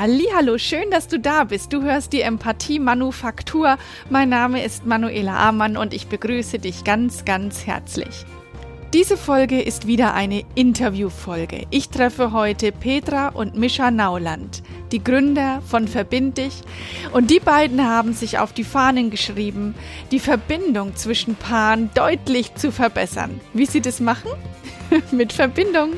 Hallo, 0.00 0.58
schön, 0.58 0.92
dass 0.92 1.08
du 1.08 1.18
da 1.18 1.42
bist. 1.42 1.72
Du 1.72 1.82
hörst 1.82 2.12
die 2.12 2.20
Empathie 2.20 2.78
Manufaktur. 2.78 3.78
Mein 4.08 4.28
Name 4.28 4.64
ist 4.64 4.86
Manuela 4.86 5.36
Amann 5.48 5.76
und 5.76 5.92
ich 5.92 6.06
begrüße 6.06 6.60
dich 6.60 6.84
ganz, 6.84 7.24
ganz 7.24 7.66
herzlich. 7.66 8.24
Diese 8.92 9.16
Folge 9.16 9.60
ist 9.60 9.88
wieder 9.88 10.14
eine 10.14 10.44
Interviewfolge. 10.54 11.66
Ich 11.70 11.88
treffe 11.88 12.30
heute 12.30 12.70
Petra 12.70 13.30
und 13.30 13.56
Mischa 13.56 13.90
Nauland, 13.90 14.62
die 14.92 15.02
Gründer 15.02 15.62
von 15.66 15.88
Verbind 15.88 16.38
dich. 16.38 16.60
Und 17.10 17.32
die 17.32 17.40
beiden 17.40 17.84
haben 17.84 18.12
sich 18.12 18.38
auf 18.38 18.52
die 18.52 18.62
Fahnen 18.62 19.10
geschrieben, 19.10 19.74
die 20.12 20.20
Verbindung 20.20 20.94
zwischen 20.94 21.34
Paaren 21.34 21.90
deutlich 21.94 22.54
zu 22.54 22.70
verbessern. 22.70 23.40
Wie 23.52 23.66
sie 23.66 23.80
das 23.80 23.98
machen? 23.98 24.30
Mit 25.10 25.32
Verbindung. 25.32 25.94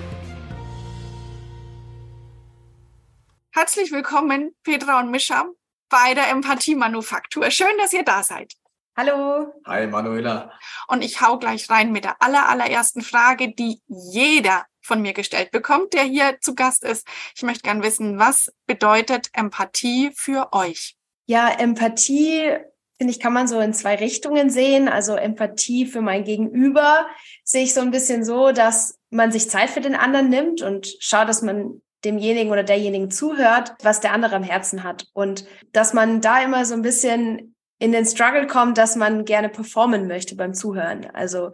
Herzlich 3.61 3.92
willkommen, 3.92 4.56
Petra 4.64 5.00
und 5.00 5.11
Mischa, 5.11 5.44
bei 5.90 6.14
der 6.14 6.30
Empathie-Manufaktur. 6.30 7.50
Schön, 7.50 7.76
dass 7.76 7.93
ihr 7.93 8.04
da 8.04 8.22
seid. 8.22 8.54
Hallo. 8.96 9.52
Hi, 9.66 9.86
Manuela. 9.86 10.50
Und 10.89 11.04
ich 11.04 11.21
hau 11.21 11.39
gleich 11.39 11.68
rein 11.68 11.93
mit 11.93 12.04
der 12.04 12.22
aller, 12.22 12.49
allerersten 12.49 13.02
Frage, 13.02 13.52
die 13.52 13.82
jeder 13.86 14.64
von 14.80 15.02
mir 15.02 15.12
gestellt 15.12 15.50
bekommt, 15.50 15.93
der 15.93 16.04
hier 16.04 16.38
zu 16.40 16.54
Gast 16.54 16.85
ist. 16.85 17.07
Ich 17.36 17.43
möchte 17.43 17.64
gern 17.64 17.82
wissen, 17.82 18.18
was 18.18 18.50
bedeutet 18.66 19.29
Empathie 19.35 20.11
für 20.16 20.54
euch? 20.54 20.96
Ja, 21.27 21.50
Empathie, 21.50 22.57
finde 22.96 23.13
ich, 23.13 23.21
kann 23.21 23.35
man 23.35 23.46
so 23.46 23.61
in 23.61 23.74
zwei 23.74 23.96
Richtungen 23.96 24.49
sehen. 24.49 24.88
Also 24.88 25.16
Empathie 25.16 25.85
für 25.85 26.00
mein 26.00 26.24
Gegenüber 26.24 27.07
sehe 27.44 27.64
ich 27.64 27.74
so 27.74 27.82
ein 27.82 27.90
bisschen 27.90 28.24
so, 28.24 28.52
dass 28.52 28.99
man 29.11 29.30
sich 29.30 29.50
Zeit 29.50 29.68
für 29.68 29.82
den 29.82 29.96
anderen 29.96 30.30
nimmt 30.30 30.63
und 30.63 30.96
schaut, 31.00 31.29
dass 31.29 31.43
man 31.43 31.82
demjenigen 32.05 32.53
oder 32.53 32.62
derjenigen 32.62 33.11
zuhört, 33.11 33.75
was 33.83 34.00
der 34.00 34.12
andere 34.12 34.36
am 34.36 34.42
Herzen 34.42 34.84
hat. 34.84 35.06
Und 35.12 35.45
dass 35.72 35.92
man 35.92 36.20
da 36.20 36.42
immer 36.42 36.64
so 36.64 36.75
ein 36.75 36.83
bisschen 36.83 37.55
in 37.78 37.92
den 37.92 38.06
Struggle 38.06 38.47
kommt, 38.47 38.78
dass 38.78 38.97
man 38.97 39.24
gerne 39.24 39.48
performen 39.48 40.06
möchte 40.06 40.36
beim 40.36 40.55
Zuhören. 40.55 41.06
Also 41.12 41.52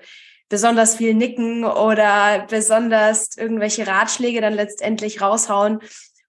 besonders 0.48 0.96
viel 0.96 1.14
nicken 1.14 1.64
oder 1.64 2.46
besonders 2.48 3.36
irgendwelche 3.36 3.86
Ratschläge 3.86 4.40
dann 4.40 4.54
letztendlich 4.54 5.20
raushauen 5.20 5.80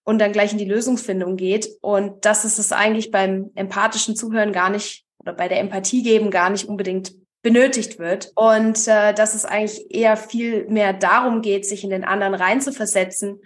und 0.04 0.20
dann 0.20 0.32
gleich 0.32 0.52
in 0.52 0.58
die 0.58 0.66
Lösungsfindung 0.66 1.36
geht. 1.36 1.70
Und 1.82 2.26
das 2.26 2.46
ist 2.46 2.60
es 2.60 2.72
eigentlich 2.72 3.12
beim 3.12 3.52
empathischen 3.56 4.16
Zuhören 4.16 4.54
gar 4.54 4.70
nicht 4.70 5.04
oder 5.20 5.34
bei 5.34 5.48
der 5.48 5.60
Empathie 5.60 6.04
geben 6.04 6.32
gar 6.32 6.50
nicht 6.50 6.68
unbedingt 6.68 7.14
benötigt 7.42 8.00
wird. 8.00 8.32
Und 8.36 8.88
äh, 8.88 9.14
dass 9.14 9.36
es 9.36 9.46
eigentlich 9.46 9.86
eher 9.90 10.18
viel 10.18 10.68
mehr 10.68 10.94
darum 10.94 11.42
geht, 11.42 11.66
sich 11.66 11.84
in 11.84 11.90
den 11.90 12.04
anderen 12.04 12.34
reinzuversetzen 12.34 13.42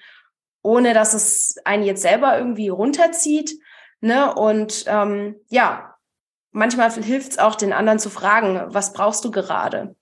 ohne 0.63 0.93
dass 0.93 1.13
es 1.13 1.55
einen 1.65 1.83
jetzt 1.83 2.01
selber 2.01 2.37
irgendwie 2.37 2.69
runterzieht. 2.69 3.57
Ne? 3.99 4.33
Und 4.33 4.85
ähm, 4.87 5.35
ja, 5.49 5.95
manchmal 6.51 6.91
hilft 6.91 7.31
es 7.31 7.39
auch, 7.39 7.55
den 7.55 7.73
anderen 7.73 7.99
zu 7.99 8.09
fragen, 8.09 8.61
was 8.67 8.93
brauchst 8.93 9.25
du 9.25 9.31
gerade? 9.31 9.95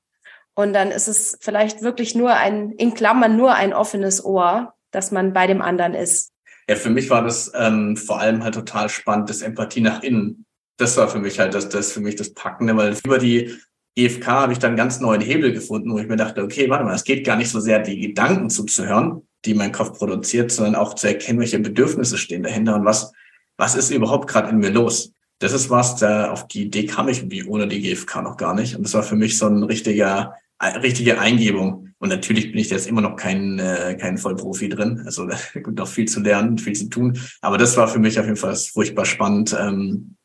Und 0.56 0.74
dann 0.74 0.92
ist 0.92 1.08
es 1.08 1.38
vielleicht 1.40 1.82
wirklich 1.82 2.16
nur 2.16 2.34
ein, 2.34 2.72
in 2.74 2.94
Klammern 2.94 3.38
nur 3.38 3.54
ein 3.54 3.74
offenes 3.74 4.24
Ohr, 4.24 4.74
dass 4.92 5.12
man 5.12 5.32
bei 5.32 5.48
dem 5.48 5.62
anderen 5.62 5.94
ist. 5.94 6.34
Ja, 6.70 6.76
für 6.76 6.90
mich 6.90 7.10
war 7.10 7.24
das 7.24 7.52
ähm, 7.56 7.96
vor 7.96 8.20
allem 8.20 8.44
halt 8.44 8.56
total 8.56 8.90
spannend, 8.90 9.30
das 9.30 9.42
Empathie 9.42 9.82
nach 9.82 10.04
innen. 10.04 10.46
Das 10.78 10.98
war 10.98 11.08
für 11.08 11.20
mich 11.20 11.40
halt 11.40 11.54
das, 11.54 11.70
das 11.70 11.92
für 11.92 12.00
mich 12.00 12.16
das 12.16 12.34
Packende, 12.34 12.76
weil 12.76 12.96
über 13.06 13.18
die 13.18 13.58
GFK 13.96 14.28
habe 14.28 14.54
ich 14.54 14.60
dann 14.60 14.76
ganz 14.76 15.00
neuen 15.00 15.22
Hebel 15.22 15.52
gefunden, 15.52 15.92
wo 15.92 16.00
ich 16.00 16.08
mir 16.08 16.16
dachte, 16.16 16.44
okay, 16.44 16.70
warte 16.70 16.84
mal, 16.84 16.96
es 16.96 17.04
geht 17.04 17.26
gar 17.26 17.38
nicht 17.38 17.50
so 17.50 17.60
sehr, 17.60 17.80
die 17.80 18.00
Gedanken 18.00 18.50
zuzuhören, 18.50 19.28
die 19.46 19.54
mein 19.54 19.72
Kopf 19.72 19.98
produziert, 19.98 20.52
sondern 20.52 20.76
auch 20.76 20.94
zu 20.96 21.08
erkennen, 21.08 21.40
welche 21.40 21.60
Bedürfnisse 21.60 22.18
stehen 22.18 22.44
dahinter 22.44 22.76
und 22.76 22.86
was, 22.86 23.12
was 23.58 23.76
ist 23.76 23.92
überhaupt 23.92 24.30
gerade 24.30 24.50
in 24.50 24.58
mir 24.58 24.70
los. 24.70 25.12
Das 25.40 25.54
ist 25.54 25.70
was, 25.70 25.96
da 25.96 26.32
auf 26.32 26.48
die 26.48 26.64
Idee 26.64 26.86
kam 26.86 27.08
ich 27.08 27.30
wie 27.30 27.44
ohne 27.46 27.68
die 27.68 27.82
GFK 27.82 28.22
noch 28.22 28.38
gar 28.38 28.54
nicht. 28.54 28.76
Und 28.76 28.84
das 28.84 28.94
war 28.94 29.04
für 29.04 29.16
mich 29.16 29.38
so 29.38 29.48
ein 29.48 29.64
richtiger, 29.64 30.36
richtige 30.62 31.20
Eingebung. 31.20 31.90
Und 31.98 32.10
natürlich 32.10 32.52
bin 32.52 32.60
ich 32.60 32.70
jetzt 32.70 32.88
immer 32.88 33.02
noch 33.02 33.16
kein, 33.16 33.60
äh, 33.60 33.98
kein 34.00 34.18
Vollprofi 34.18 34.70
drin. 34.70 35.02
Also 35.06 35.26
da 35.28 35.38
gibt 35.54 35.78
noch 35.78 35.88
viel 35.88 36.08
zu 36.08 36.20
lernen, 36.22 36.58
viel 36.58 36.74
zu 36.74 36.90
tun. 36.90 37.20
Aber 37.42 37.58
das 37.58 37.78
war 37.78 37.88
für 37.88 38.00
mich 38.00 38.20
auf 38.20 38.26
jeden 38.26 38.38
Fall 38.38 38.56
furchtbar 38.56 39.06
spannend, 39.06 39.56
ähm, 39.58 40.16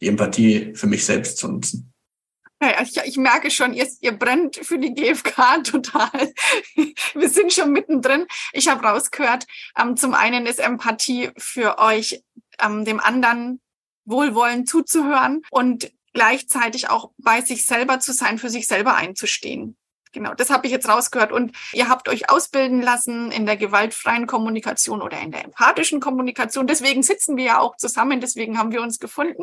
die 0.00 0.08
Empathie 0.08 0.74
für 0.74 0.86
mich 0.86 1.04
selbst 1.04 1.38
zu 1.38 1.48
nutzen. 1.48 1.93
Ja, 2.70 2.82
ich, 2.82 2.96
ich 2.96 3.16
merke 3.16 3.50
schon, 3.50 3.74
ihr, 3.74 3.86
ihr 4.00 4.12
brennt 4.12 4.56
für 4.56 4.78
die 4.78 4.94
GfK 4.94 5.62
total. 5.64 6.32
Wir 7.14 7.28
sind 7.28 7.52
schon 7.52 7.72
mittendrin. 7.72 8.26
Ich 8.52 8.68
habe 8.68 8.86
rausgehört, 8.86 9.46
ähm, 9.78 9.96
zum 9.96 10.14
einen 10.14 10.46
ist 10.46 10.60
Empathie 10.60 11.30
für 11.36 11.78
euch, 11.78 12.22
ähm, 12.60 12.84
dem 12.84 13.00
anderen 13.00 13.60
wohlwollend 14.06 14.68
zuzuhören 14.68 15.42
und 15.50 15.92
gleichzeitig 16.12 16.88
auch 16.88 17.10
bei 17.18 17.40
sich 17.40 17.66
selber 17.66 18.00
zu 18.00 18.12
sein, 18.12 18.38
für 18.38 18.50
sich 18.50 18.66
selber 18.66 18.94
einzustehen. 18.94 19.76
Genau, 20.12 20.32
das 20.32 20.48
habe 20.48 20.66
ich 20.66 20.72
jetzt 20.72 20.88
rausgehört. 20.88 21.32
Und 21.32 21.56
ihr 21.72 21.88
habt 21.88 22.08
euch 22.08 22.30
ausbilden 22.30 22.80
lassen 22.80 23.32
in 23.32 23.46
der 23.46 23.56
gewaltfreien 23.56 24.26
Kommunikation 24.26 25.02
oder 25.02 25.20
in 25.20 25.32
der 25.32 25.44
empathischen 25.44 26.00
Kommunikation. 26.00 26.68
Deswegen 26.68 27.02
sitzen 27.02 27.36
wir 27.36 27.44
ja 27.44 27.58
auch 27.58 27.76
zusammen, 27.76 28.20
deswegen 28.20 28.56
haben 28.56 28.70
wir 28.70 28.80
uns 28.80 29.00
gefunden. 29.00 29.42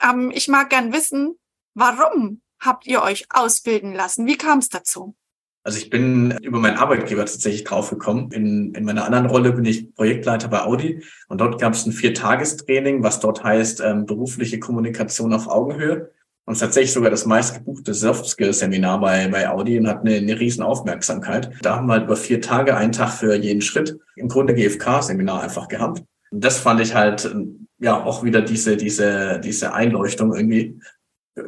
Ähm, 0.00 0.30
ich 0.32 0.46
mag 0.46 0.70
gern 0.70 0.92
wissen, 0.92 1.39
Warum 1.74 2.40
habt 2.58 2.86
ihr 2.86 3.02
euch 3.02 3.26
ausbilden 3.30 3.94
lassen? 3.94 4.26
Wie 4.26 4.36
kam 4.36 4.58
es 4.58 4.68
dazu? 4.68 5.14
Also 5.62 5.78
ich 5.78 5.90
bin 5.90 6.38
über 6.42 6.58
meinen 6.58 6.78
Arbeitgeber 6.78 7.24
tatsächlich 7.26 7.64
draufgekommen. 7.64 8.32
In, 8.32 8.74
in 8.74 8.84
meiner 8.84 9.04
anderen 9.04 9.26
Rolle 9.26 9.52
bin 9.52 9.66
ich 9.66 9.94
Projektleiter 9.94 10.48
bei 10.48 10.62
Audi 10.62 11.04
und 11.28 11.40
dort 11.40 11.60
gab 11.60 11.74
es 11.74 11.84
ein 11.84 11.92
Viertagestraining, 11.92 13.02
was 13.02 13.20
dort 13.20 13.44
heißt 13.44 13.80
ähm, 13.80 14.06
berufliche 14.06 14.58
Kommunikation 14.58 15.34
auf 15.34 15.48
Augenhöhe. 15.48 16.12
Und 16.46 16.58
tatsächlich 16.58 16.92
sogar 16.92 17.10
das 17.10 17.26
meistgebuchte 17.26 17.92
Soft-Skill-Seminar 17.94 19.00
bei, 19.00 19.28
bei 19.28 19.48
Audi 19.48 19.78
und 19.78 19.86
hat 19.86 20.00
eine, 20.00 20.16
eine 20.16 20.40
riesen 20.40 20.62
Aufmerksamkeit. 20.62 21.50
Da 21.62 21.76
haben 21.76 21.86
wir 21.86 21.92
halt 21.92 22.04
über 22.04 22.16
vier 22.16 22.40
Tage, 22.40 22.76
einen 22.76 22.92
Tag 22.92 23.10
für 23.10 23.36
jeden 23.36 23.60
Schritt, 23.60 23.98
im 24.16 24.28
Grunde 24.28 24.54
GFK-Seminar 24.54 25.42
einfach 25.42 25.68
gehabt. 25.68 26.02
Und 26.30 26.42
das 26.42 26.58
fand 26.58 26.80
ich 26.80 26.94
halt, 26.94 27.32
ja, 27.78 28.02
auch 28.02 28.24
wieder 28.24 28.40
diese, 28.40 28.76
diese, 28.76 29.38
diese 29.38 29.74
Einleuchtung 29.74 30.34
irgendwie, 30.34 30.80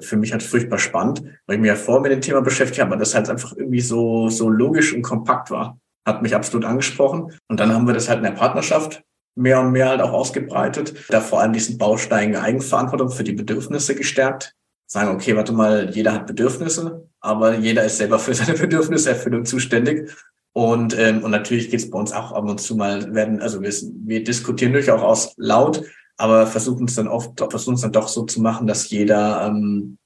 für 0.00 0.16
mich 0.16 0.32
halt 0.32 0.42
furchtbar 0.42 0.78
spannend, 0.78 1.22
weil 1.46 1.56
ich 1.56 1.60
mir 1.60 1.68
ja 1.68 1.76
vorher 1.76 2.02
mit 2.02 2.12
dem 2.12 2.20
Thema 2.20 2.40
beschäftigt 2.40 2.80
habe, 2.80 2.92
aber 2.92 3.00
das 3.00 3.14
halt 3.14 3.28
einfach 3.28 3.56
irgendwie 3.56 3.80
so, 3.80 4.28
so 4.28 4.48
logisch 4.48 4.94
und 4.94 5.02
kompakt 5.02 5.50
war. 5.50 5.78
Hat 6.06 6.22
mich 6.22 6.34
absolut 6.34 6.64
angesprochen. 6.64 7.32
Und 7.48 7.60
dann 7.60 7.72
haben 7.72 7.86
wir 7.86 7.94
das 7.94 8.08
halt 8.08 8.18
in 8.18 8.24
der 8.24 8.32
Partnerschaft 8.32 9.02
mehr 9.34 9.60
und 9.60 9.72
mehr 9.72 9.88
halt 9.88 10.00
auch 10.00 10.12
ausgebreitet. 10.12 10.94
Da 11.08 11.20
vor 11.20 11.40
allem 11.40 11.52
diesen 11.52 11.78
Baustein 11.78 12.36
Eigenverantwortung 12.36 13.10
für 13.10 13.24
die 13.24 13.32
Bedürfnisse 13.32 13.94
gestärkt. 13.94 14.54
Sagen, 14.86 15.14
okay, 15.14 15.36
warte 15.36 15.52
mal, 15.52 15.90
jeder 15.90 16.12
hat 16.12 16.26
Bedürfnisse, 16.26 17.08
aber 17.20 17.54
jeder 17.54 17.84
ist 17.84 17.96
selber 17.96 18.18
für 18.18 18.34
seine 18.34 18.58
Bedürfniserfüllung 18.58 19.44
zuständig. 19.44 20.10
Und, 20.54 20.98
ähm, 20.98 21.22
und 21.22 21.30
natürlich 21.30 21.70
geht 21.70 21.80
es 21.80 21.90
bei 21.90 21.98
uns 21.98 22.12
auch 22.12 22.32
ab 22.32 22.44
und 22.44 22.60
zu 22.60 22.76
mal, 22.76 23.14
werden, 23.14 23.40
also 23.40 23.62
wir, 23.62 23.70
wir 23.70 24.22
diskutieren 24.22 24.74
durchaus 24.74 25.32
laut, 25.38 25.82
aber 26.16 26.46
versuchen 26.46 26.86
es 26.86 26.94
dann 26.94 27.08
oft, 27.08 27.38
versuchen 27.38 27.74
es 27.74 27.80
dann 27.80 27.92
doch 27.92 28.08
so 28.08 28.24
zu 28.24 28.40
machen, 28.40 28.66
dass 28.66 28.90
jeder 28.90 29.46
ähm, 29.46 29.98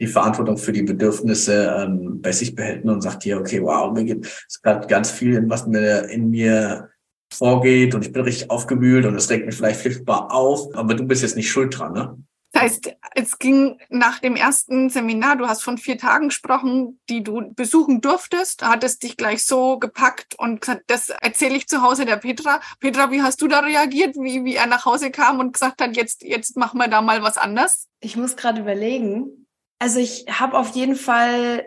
die 0.00 0.06
Verantwortung 0.06 0.56
für 0.56 0.72
die 0.72 0.82
Bedürfnisse 0.82 1.74
ähm, 1.76 2.20
bei 2.20 2.32
sich 2.32 2.54
behält 2.54 2.84
und 2.84 3.00
sagt 3.00 3.24
hier, 3.24 3.38
okay, 3.38 3.62
wow, 3.62 3.92
mir 3.92 4.04
geht 4.04 4.26
es 4.48 4.62
gerade 4.62 4.86
ganz 4.86 5.10
viel, 5.10 5.48
was 5.48 5.66
mir 5.66 6.08
in 6.08 6.30
mir 6.30 6.90
vorgeht 7.32 7.94
und 7.94 8.06
ich 8.06 8.12
bin 8.12 8.22
richtig 8.22 8.50
aufgewühlt 8.50 9.04
und 9.06 9.14
es 9.14 9.28
regt 9.28 9.46
mich 9.46 9.56
vielleicht 9.56 9.80
furchtbar 9.80 10.32
auf, 10.32 10.74
aber 10.74 10.94
du 10.94 11.04
bist 11.04 11.22
jetzt 11.22 11.36
nicht 11.36 11.50
schuld 11.50 11.78
dran, 11.78 11.92
ne? 11.92 12.18
Das 12.52 12.62
heißt, 12.62 12.96
es 13.14 13.38
ging 13.38 13.78
nach 13.90 14.20
dem 14.20 14.34
ersten 14.34 14.88
Seminar, 14.88 15.36
du 15.36 15.46
hast 15.46 15.62
von 15.62 15.76
vier 15.76 15.98
Tagen 15.98 16.28
gesprochen, 16.28 16.98
die 17.08 17.22
du 17.22 17.52
besuchen 17.54 18.00
durftest, 18.00 18.62
hattest 18.62 19.02
dich 19.02 19.16
gleich 19.16 19.44
so 19.44 19.78
gepackt 19.78 20.34
und 20.38 20.62
gesagt, 20.62 20.84
das 20.86 21.10
erzähle 21.10 21.56
ich 21.56 21.68
zu 21.68 21.82
Hause 21.82 22.06
der 22.06 22.16
Petra. 22.16 22.60
Petra, 22.80 23.10
wie 23.10 23.22
hast 23.22 23.42
du 23.42 23.48
da 23.48 23.60
reagiert, 23.60 24.16
wie, 24.16 24.44
wie 24.44 24.56
er 24.56 24.66
nach 24.66 24.86
Hause 24.86 25.10
kam 25.10 25.40
und 25.40 25.52
gesagt 25.52 25.82
hat, 25.82 25.96
jetzt, 25.96 26.22
jetzt 26.22 26.56
machen 26.56 26.78
wir 26.78 26.88
da 26.88 27.02
mal 27.02 27.22
was 27.22 27.36
anders? 27.36 27.88
Ich 28.00 28.16
muss 28.16 28.36
gerade 28.36 28.60
überlegen. 28.60 29.46
Also 29.78 30.00
ich 30.00 30.26
habe 30.28 30.58
auf 30.58 30.70
jeden 30.70 30.96
Fall 30.96 31.64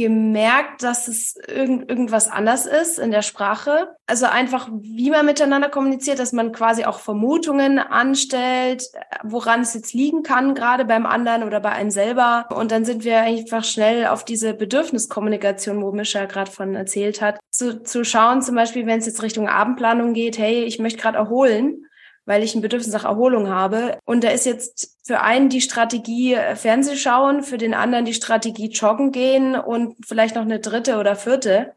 gemerkt, 0.00 0.82
dass 0.82 1.08
es 1.08 1.36
irgend, 1.46 1.90
irgendwas 1.90 2.26
anders 2.26 2.64
ist 2.64 2.98
in 2.98 3.10
der 3.10 3.20
Sprache. 3.20 3.90
Also 4.06 4.24
einfach, 4.24 4.70
wie 4.72 5.10
man 5.10 5.26
miteinander 5.26 5.68
kommuniziert, 5.68 6.18
dass 6.18 6.32
man 6.32 6.52
quasi 6.52 6.84
auch 6.84 7.00
Vermutungen 7.00 7.78
anstellt, 7.78 8.84
woran 9.22 9.60
es 9.60 9.74
jetzt 9.74 9.92
liegen 9.92 10.22
kann, 10.22 10.54
gerade 10.54 10.86
beim 10.86 11.04
anderen 11.04 11.42
oder 11.42 11.60
bei 11.60 11.72
einem 11.72 11.90
selber. 11.90 12.46
Und 12.54 12.72
dann 12.72 12.86
sind 12.86 13.04
wir 13.04 13.20
einfach 13.20 13.62
schnell 13.62 14.06
auf 14.06 14.24
diese 14.24 14.54
Bedürfniskommunikation, 14.54 15.82
wo 15.82 15.92
Mischa 15.92 16.24
gerade 16.24 16.50
von 16.50 16.74
erzählt 16.74 17.20
hat, 17.20 17.38
zu, 17.50 17.82
zu 17.82 18.02
schauen, 18.02 18.40
zum 18.40 18.54
Beispiel, 18.54 18.86
wenn 18.86 19.00
es 19.00 19.06
jetzt 19.06 19.22
Richtung 19.22 19.48
Abendplanung 19.48 20.14
geht, 20.14 20.38
hey, 20.38 20.64
ich 20.64 20.78
möchte 20.78 21.00
gerade 21.00 21.18
erholen 21.18 21.84
weil 22.26 22.42
ich 22.42 22.54
ein 22.54 22.60
Bedürfnis 22.60 22.92
nach 22.92 23.04
Erholung 23.04 23.48
habe. 23.48 23.98
Und 24.04 24.24
da 24.24 24.30
ist 24.30 24.46
jetzt 24.46 24.98
für 25.04 25.20
einen 25.20 25.48
die 25.48 25.60
Strategie 25.60 26.34
äh, 26.34 26.56
Fernsehschauen, 26.56 27.42
für 27.42 27.58
den 27.58 27.74
anderen 27.74 28.04
die 28.04 28.14
Strategie 28.14 28.70
Joggen 28.70 29.12
gehen 29.12 29.54
und 29.54 29.96
vielleicht 30.06 30.34
noch 30.34 30.42
eine 30.42 30.60
dritte 30.60 30.98
oder 30.98 31.16
vierte. 31.16 31.74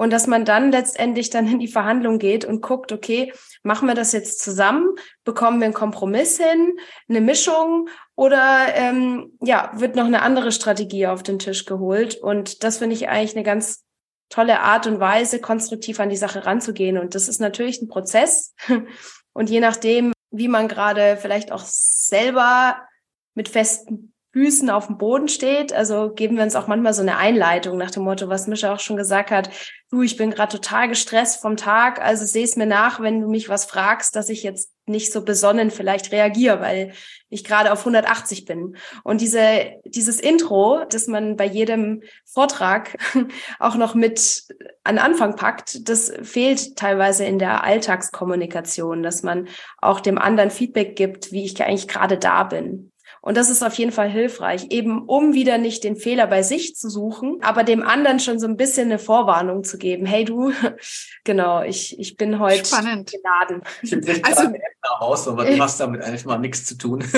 Und 0.00 0.12
dass 0.12 0.28
man 0.28 0.44
dann 0.44 0.70
letztendlich 0.70 1.28
dann 1.30 1.48
in 1.48 1.58
die 1.58 1.66
Verhandlung 1.66 2.20
geht 2.20 2.44
und 2.44 2.60
guckt, 2.60 2.92
okay, 2.92 3.32
machen 3.64 3.88
wir 3.88 3.96
das 3.96 4.12
jetzt 4.12 4.40
zusammen? 4.40 4.94
Bekommen 5.24 5.58
wir 5.58 5.64
einen 5.64 5.74
Kompromiss 5.74 6.38
hin, 6.38 6.76
eine 7.08 7.20
Mischung 7.20 7.88
oder 8.14 8.66
ähm, 8.74 9.36
ja, 9.42 9.72
wird 9.74 9.96
noch 9.96 10.04
eine 10.04 10.22
andere 10.22 10.52
Strategie 10.52 11.08
auf 11.08 11.24
den 11.24 11.40
Tisch 11.40 11.64
geholt? 11.64 12.14
Und 12.14 12.62
das 12.62 12.78
finde 12.78 12.94
ich 12.94 13.08
eigentlich 13.08 13.34
eine 13.34 13.42
ganz 13.42 13.84
tolle 14.28 14.60
Art 14.60 14.86
und 14.86 15.00
Weise, 15.00 15.40
konstruktiv 15.40 15.98
an 15.98 16.10
die 16.10 16.16
Sache 16.16 16.46
ranzugehen. 16.46 16.96
Und 16.96 17.16
das 17.16 17.28
ist 17.28 17.40
natürlich 17.40 17.82
ein 17.82 17.88
Prozess. 17.88 18.54
Und 19.38 19.48
je 19.50 19.60
nachdem, 19.60 20.12
wie 20.32 20.48
man 20.48 20.66
gerade 20.66 21.16
vielleicht 21.16 21.52
auch 21.52 21.62
selber 21.64 22.88
mit 23.34 23.48
festen 23.48 24.12
Füßen 24.32 24.68
auf 24.68 24.86
dem 24.86 24.98
Boden 24.98 25.28
steht. 25.28 25.72
Also 25.72 26.12
geben 26.12 26.36
wir 26.36 26.42
uns 26.42 26.54
auch 26.54 26.66
manchmal 26.66 26.92
so 26.92 27.02
eine 27.02 27.16
Einleitung 27.16 27.78
nach 27.78 27.90
dem 27.90 28.04
Motto, 28.04 28.28
was 28.28 28.46
Mischa 28.46 28.74
auch 28.74 28.80
schon 28.80 28.96
gesagt 28.96 29.30
hat. 29.30 29.50
Du, 29.90 30.02
ich 30.02 30.18
bin 30.18 30.30
gerade 30.30 30.52
total 30.52 30.88
gestresst 30.88 31.40
vom 31.40 31.56
Tag, 31.56 32.00
also 32.02 32.26
seh 32.26 32.42
es 32.42 32.56
mir 32.56 32.66
nach, 32.66 33.00
wenn 33.00 33.22
du 33.22 33.28
mich 33.28 33.48
was 33.48 33.64
fragst, 33.64 34.14
dass 34.16 34.28
ich 34.28 34.42
jetzt 34.42 34.70
nicht 34.84 35.12
so 35.12 35.22
besonnen 35.22 35.70
vielleicht 35.70 36.12
reagiere, 36.12 36.60
weil 36.60 36.92
ich 37.30 37.42
gerade 37.42 37.72
auf 37.72 37.80
180 37.80 38.44
bin. 38.44 38.76
Und 39.02 39.20
diese, 39.22 39.72
dieses 39.84 40.20
Intro, 40.20 40.84
das 40.90 41.06
man 41.06 41.36
bei 41.36 41.46
jedem 41.46 42.02
Vortrag 42.26 42.98
auch 43.58 43.76
noch 43.76 43.94
mit 43.94 44.44
an 44.84 44.98
Anfang 44.98 45.36
packt, 45.36 45.88
das 45.88 46.12
fehlt 46.22 46.76
teilweise 46.76 47.24
in 47.24 47.38
der 47.38 47.64
Alltagskommunikation, 47.64 49.02
dass 49.02 49.22
man 49.22 49.48
auch 49.78 50.00
dem 50.00 50.18
anderen 50.18 50.50
Feedback 50.50 50.96
gibt, 50.96 51.32
wie 51.32 51.44
ich 51.44 51.62
eigentlich 51.62 51.88
gerade 51.88 52.18
da 52.18 52.44
bin. 52.44 52.92
Und 53.20 53.36
das 53.36 53.50
ist 53.50 53.62
auf 53.62 53.74
jeden 53.74 53.92
Fall 53.92 54.08
hilfreich, 54.08 54.66
eben 54.70 55.02
um 55.06 55.34
wieder 55.34 55.58
nicht 55.58 55.84
den 55.84 55.96
Fehler 55.96 56.26
bei 56.26 56.42
sich 56.42 56.76
zu 56.76 56.88
suchen, 56.88 57.38
aber 57.42 57.64
dem 57.64 57.82
anderen 57.82 58.20
schon 58.20 58.38
so 58.38 58.46
ein 58.46 58.56
bisschen 58.56 58.86
eine 58.86 58.98
Vorwarnung 58.98 59.64
zu 59.64 59.78
geben. 59.78 60.06
Hey 60.06 60.24
du, 60.24 60.52
genau, 61.24 61.62
ich, 61.62 61.98
ich 61.98 62.16
bin 62.16 62.38
heute 62.38 62.64
Spannend. 62.64 63.12
geladen. 63.12 63.62
Ich 63.82 64.00
bricht 64.00 64.24
also, 64.24 64.52
aus, 64.98 65.28
aber 65.28 65.44
du 65.44 65.58
hast 65.58 65.80
damit 65.80 66.02
eigentlich 66.02 66.24
mal 66.24 66.38
nichts 66.38 66.64
zu 66.64 66.76
tun. 66.76 67.04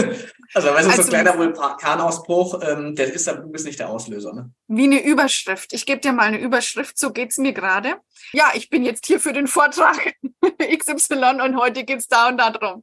Also, 0.53 0.67
weißt 0.67 0.87
du, 0.87 0.91
also, 0.91 1.03
so 1.03 1.09
ein 1.09 1.23
kleiner 1.23 1.39
Vulkanausbruch, 1.39 2.61
ähm, 2.67 2.97
der 2.97 3.13
ist 3.13 3.29
dann 3.29 3.53
bist 3.53 3.67
nicht 3.67 3.79
der 3.79 3.89
Auslöser. 3.89 4.33
Ne? 4.33 4.51
Wie 4.67 4.83
eine 4.83 5.01
Überschrift. 5.01 5.73
Ich 5.73 5.87
gebe 5.87 6.01
dir 6.01 6.13
mal 6.13 6.25
eine 6.25 6.41
Überschrift, 6.41 6.99
so 6.99 7.13
geht's 7.13 7.39
mir 7.39 7.53
gerade. 7.53 7.95
Ja, 8.33 8.51
ich 8.55 8.69
bin 8.69 8.85
jetzt 8.85 9.07
hier 9.07 9.21
für 9.21 9.33
den 9.33 9.47
Vortrag 9.47 10.15
XY 10.79 11.41
und 11.45 11.57
heute 11.57 11.85
geht's 11.85 12.09
da 12.09 12.29
und 12.29 12.39
da 12.39 12.51
drum. 12.51 12.83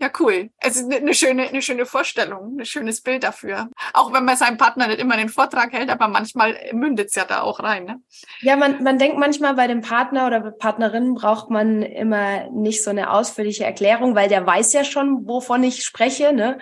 Ja, 0.00 0.10
cool. 0.18 0.50
Es 0.58 0.76
ist 0.76 0.92
eine 0.92 1.14
schöne, 1.14 1.48
eine 1.48 1.62
schöne 1.62 1.86
Vorstellung 1.86 2.50
ein 2.58 2.64
schönes 2.66 3.00
Bild 3.00 3.24
dafür. 3.24 3.68
Auch 3.92 4.12
wenn 4.12 4.24
man 4.24 4.36
seinem 4.36 4.56
Partner 4.56 4.86
nicht 4.86 5.00
immer 5.00 5.16
den 5.16 5.28
Vortrag 5.28 5.72
hält, 5.72 5.90
aber 5.90 6.08
manchmal 6.08 6.58
mündet 6.72 7.08
es 7.08 7.14
ja 7.14 7.24
da 7.24 7.42
auch 7.42 7.60
rein. 7.60 7.84
Ne? 7.84 8.00
Ja, 8.40 8.56
man, 8.56 8.82
man 8.82 8.98
denkt 8.98 9.18
manchmal 9.18 9.54
bei 9.54 9.66
dem 9.66 9.80
Partner 9.80 10.26
oder 10.26 10.40
Partnerin 10.52 11.14
braucht 11.14 11.50
man 11.50 11.82
immer 11.82 12.50
nicht 12.50 12.82
so 12.82 12.90
eine 12.90 13.10
ausführliche 13.10 13.64
Erklärung, 13.64 14.14
weil 14.14 14.28
der 14.28 14.46
weiß 14.46 14.72
ja 14.72 14.84
schon, 14.84 15.26
wovon 15.26 15.62
ich 15.64 15.84
spreche. 15.84 16.32
Ne? 16.32 16.58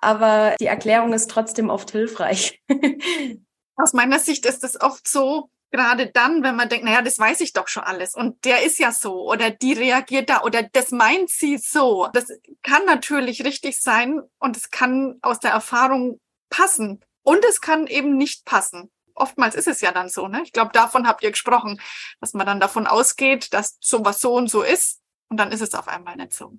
Aber 0.00 0.54
die 0.60 0.66
Erklärung 0.66 1.12
ist 1.12 1.30
trotzdem 1.30 1.70
oft 1.70 1.90
hilfreich. 1.90 2.62
Aus 3.76 3.92
meiner 3.92 4.18
Sicht 4.18 4.46
ist 4.46 4.62
es 4.62 4.80
oft 4.80 5.08
so, 5.08 5.50
gerade 5.70 6.08
dann, 6.08 6.42
wenn 6.42 6.56
man 6.56 6.68
denkt, 6.68 6.84
naja, 6.84 7.02
das 7.02 7.18
weiß 7.18 7.40
ich 7.40 7.52
doch 7.52 7.68
schon 7.68 7.84
alles 7.84 8.14
und 8.14 8.44
der 8.44 8.64
ist 8.64 8.78
ja 8.78 8.92
so 8.92 9.30
oder 9.30 9.50
die 9.50 9.72
reagiert 9.72 10.30
da 10.30 10.42
oder 10.42 10.62
das 10.62 10.90
meint 10.90 11.30
sie 11.30 11.58
so. 11.58 12.08
Das 12.12 12.28
kann 12.62 12.84
natürlich 12.86 13.44
richtig 13.44 13.80
sein 13.80 14.20
und 14.38 14.56
es 14.56 14.70
kann 14.70 15.18
aus 15.22 15.38
der 15.38 15.52
Erfahrung 15.52 16.20
passen 16.48 17.04
und 17.22 17.44
es 17.44 17.60
kann 17.60 17.86
eben 17.86 18.16
nicht 18.16 18.44
passen. 18.44 18.90
Oftmals 19.14 19.54
ist 19.54 19.68
es 19.68 19.80
ja 19.80 19.92
dann 19.92 20.08
so, 20.08 20.28
ne? 20.28 20.42
Ich 20.44 20.52
glaube, 20.52 20.72
davon 20.72 21.06
habt 21.06 21.22
ihr 21.22 21.30
gesprochen, 21.30 21.80
dass 22.20 22.32
man 22.32 22.46
dann 22.46 22.60
davon 22.60 22.86
ausgeht, 22.86 23.52
dass 23.52 23.76
sowas 23.80 24.20
so 24.20 24.34
und 24.34 24.48
so 24.48 24.62
ist 24.62 25.00
und 25.28 25.36
dann 25.36 25.52
ist 25.52 25.60
es 25.60 25.74
auf 25.74 25.88
einmal 25.88 26.16
nicht 26.16 26.32
so. 26.32 26.58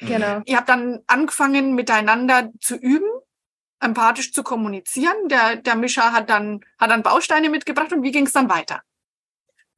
Genau. 0.00 0.42
Ihr 0.44 0.56
habt 0.56 0.68
dann 0.68 1.00
angefangen, 1.06 1.74
miteinander 1.74 2.50
zu 2.60 2.76
üben 2.76 3.10
empathisch 3.80 4.32
zu 4.32 4.42
kommunizieren. 4.42 5.28
Der, 5.30 5.56
der 5.56 5.76
Mischer 5.76 6.12
hat 6.12 6.30
dann, 6.30 6.60
hat 6.78 6.90
dann 6.90 7.02
Bausteine 7.02 7.50
mitgebracht 7.50 7.92
und 7.92 8.02
wie 8.02 8.12
ging 8.12 8.26
es 8.26 8.32
dann 8.32 8.50
weiter? 8.50 8.82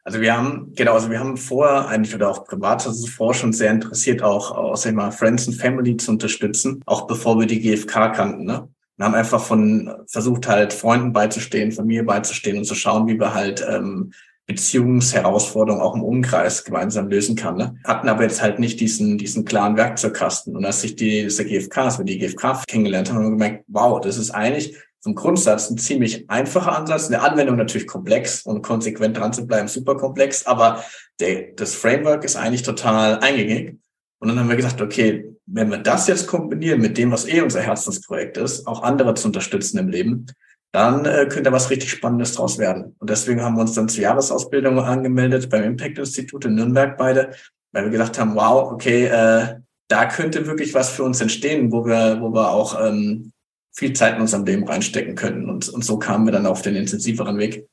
Also 0.02 0.20
wir 0.20 0.37
haben, 0.37 0.73
genau, 0.75 0.94
also 0.94 1.11
wir 1.11 1.20
haben 1.20 1.37
vorher 1.37 1.87
eigentlich 1.87 2.14
oder 2.14 2.31
auch 2.31 2.44
privat, 2.44 2.87
also 2.87 3.06
vorher 3.06 3.38
schon 3.38 3.52
sehr 3.52 3.70
interessiert, 3.70 4.23
auch 4.23 4.50
aus 4.50 4.87
immer 4.87 5.12
Friends 5.12 5.47
and 5.47 5.56
Family 5.56 5.97
zu 5.97 6.12
unterstützen, 6.12 6.82
auch 6.87 7.06
bevor 7.06 7.38
wir 7.38 7.47
die 7.47 7.61
GfK 7.61 8.08
kannten, 8.08 8.44
ne? 8.44 8.69
Wir 8.97 9.06
haben 9.06 9.14
einfach 9.14 9.43
von 9.43 9.91
versucht 10.08 10.47
halt 10.47 10.75
Freunden 10.75 11.14
beizustehen, 11.14 11.73
Familie 11.73 12.05
beizustehen 12.05 12.58
und 12.58 12.64
zu 12.64 12.75
schauen, 12.75 13.06
wie 13.08 13.19
wir 13.19 13.32
halt 13.32 13.64
ähm, 13.67 14.12
Beziehungsherausforderungen 14.52 15.82
auch 15.82 15.94
im 15.94 16.02
Umkreis 16.02 16.64
gemeinsam 16.64 17.08
lösen 17.08 17.37
kann. 17.37 17.56
Ne? 17.56 17.76
Hatten 17.85 18.08
aber 18.08 18.25
jetzt 18.25 18.43
halt 18.43 18.58
nicht 18.58 18.81
diesen, 18.81 19.17
diesen 19.17 19.44
klaren 19.44 19.76
Werkzeugkasten. 19.76 20.56
Und 20.56 20.64
als 20.64 20.81
sich 20.81 20.97
die, 20.97 21.23
diese 21.23 21.44
GfK, 21.44 21.76
als 21.85 21.99
wir 21.99 22.05
die 22.05 22.19
GfK 22.19 22.64
kennengelernt 22.67 23.08
haben, 23.08 23.17
haben 23.17 23.25
wir 23.25 23.31
gemerkt, 23.31 23.64
wow, 23.69 24.00
das 24.00 24.19
ist 24.19 24.31
eigentlich 24.31 24.76
zum 25.00 25.14
Grundsatz 25.14 25.70
ein 25.70 25.79
ziemlich 25.79 26.29
einfacher 26.29 26.76
Ansatz. 26.76 27.06
In 27.06 27.12
der 27.12 27.23
Anwendung 27.23 27.56
natürlich 27.56 27.87
komplex 27.87 28.43
und 28.43 28.62
konsequent 28.62 29.17
dran 29.17 29.32
zu 29.32 29.47
bleiben, 29.47 29.69
super 29.69 29.97
komplex, 29.97 30.44
aber 30.47 30.85
der, 31.20 31.52
das 31.56 31.75
Framework 31.75 32.25
ist 32.25 32.37
eigentlich 32.37 32.62
total 32.62 33.19
eingängig. 33.20 33.79
Und 34.19 34.29
dann 34.29 34.38
haben 34.38 34.49
wir 34.49 34.56
gesagt, 34.56 34.82
okay, 34.82 35.31
wenn 35.47 35.70
wir 35.70 35.79
das 35.79 36.06
jetzt 36.06 36.26
kombinieren 36.26 36.81
mit 36.81 36.99
dem, 36.99 37.11
was 37.11 37.26
eh 37.26 37.41
unser 37.41 37.61
Herzensprojekt 37.61 38.37
ist, 38.37 38.67
auch 38.67 38.82
andere 38.82 39.14
zu 39.14 39.29
unterstützen 39.29 39.79
im 39.79 39.88
Leben, 39.88 40.26
dann 40.73 41.05
äh, 41.05 41.27
könnte 41.29 41.53
was 41.53 41.71
richtig 41.71 41.91
Spannendes 41.91 42.35
draus 42.35 42.59
werden. 42.59 42.95
Und 42.99 43.11
deswegen 43.11 43.43
haben 43.43 43.57
wir 43.57 43.63
uns 43.63 43.75
dann 43.75 43.89
zur 43.89 44.03
Jahresausbildung 44.03 44.79
angemeldet 44.79 45.51
beim 45.51 45.65
Impact-Institut 45.65 46.45
in 46.45 46.55
Nürnberg 46.55 46.97
beide, 46.97 47.35
weil 47.73 47.85
wir 47.85 47.91
gedacht 47.91 48.19
haben, 48.19 48.35
wow, 48.35 48.71
okay, 48.73 49.07
äh, 49.07 49.57
da 49.89 50.07
könnte 50.07 50.47
wirklich 50.47 50.73
was 50.75 50.91
für 50.91 51.03
uns 51.03 51.21
entstehen, 51.21 51.73
wo 51.73 51.85
wir, 51.85 52.21
wo 52.21 52.33
wir 52.33 52.51
auch 52.51 52.81
ähm, 52.81 53.33
viel 53.73 53.93
Zeit 53.93 54.15
in 54.15 54.21
unserem 54.21 54.45
Leben 54.45 54.67
reinstecken 54.67 55.17
können. 55.17 55.51
Und, 55.51 55.69
und 55.69 55.85
so 55.85 55.99
kamen 55.99 56.27
wir 56.27 56.33
dann 56.33 56.47
auf 56.47 56.63
den 56.63 56.77
intensiveren 56.77 57.39
Weg. 57.39 57.67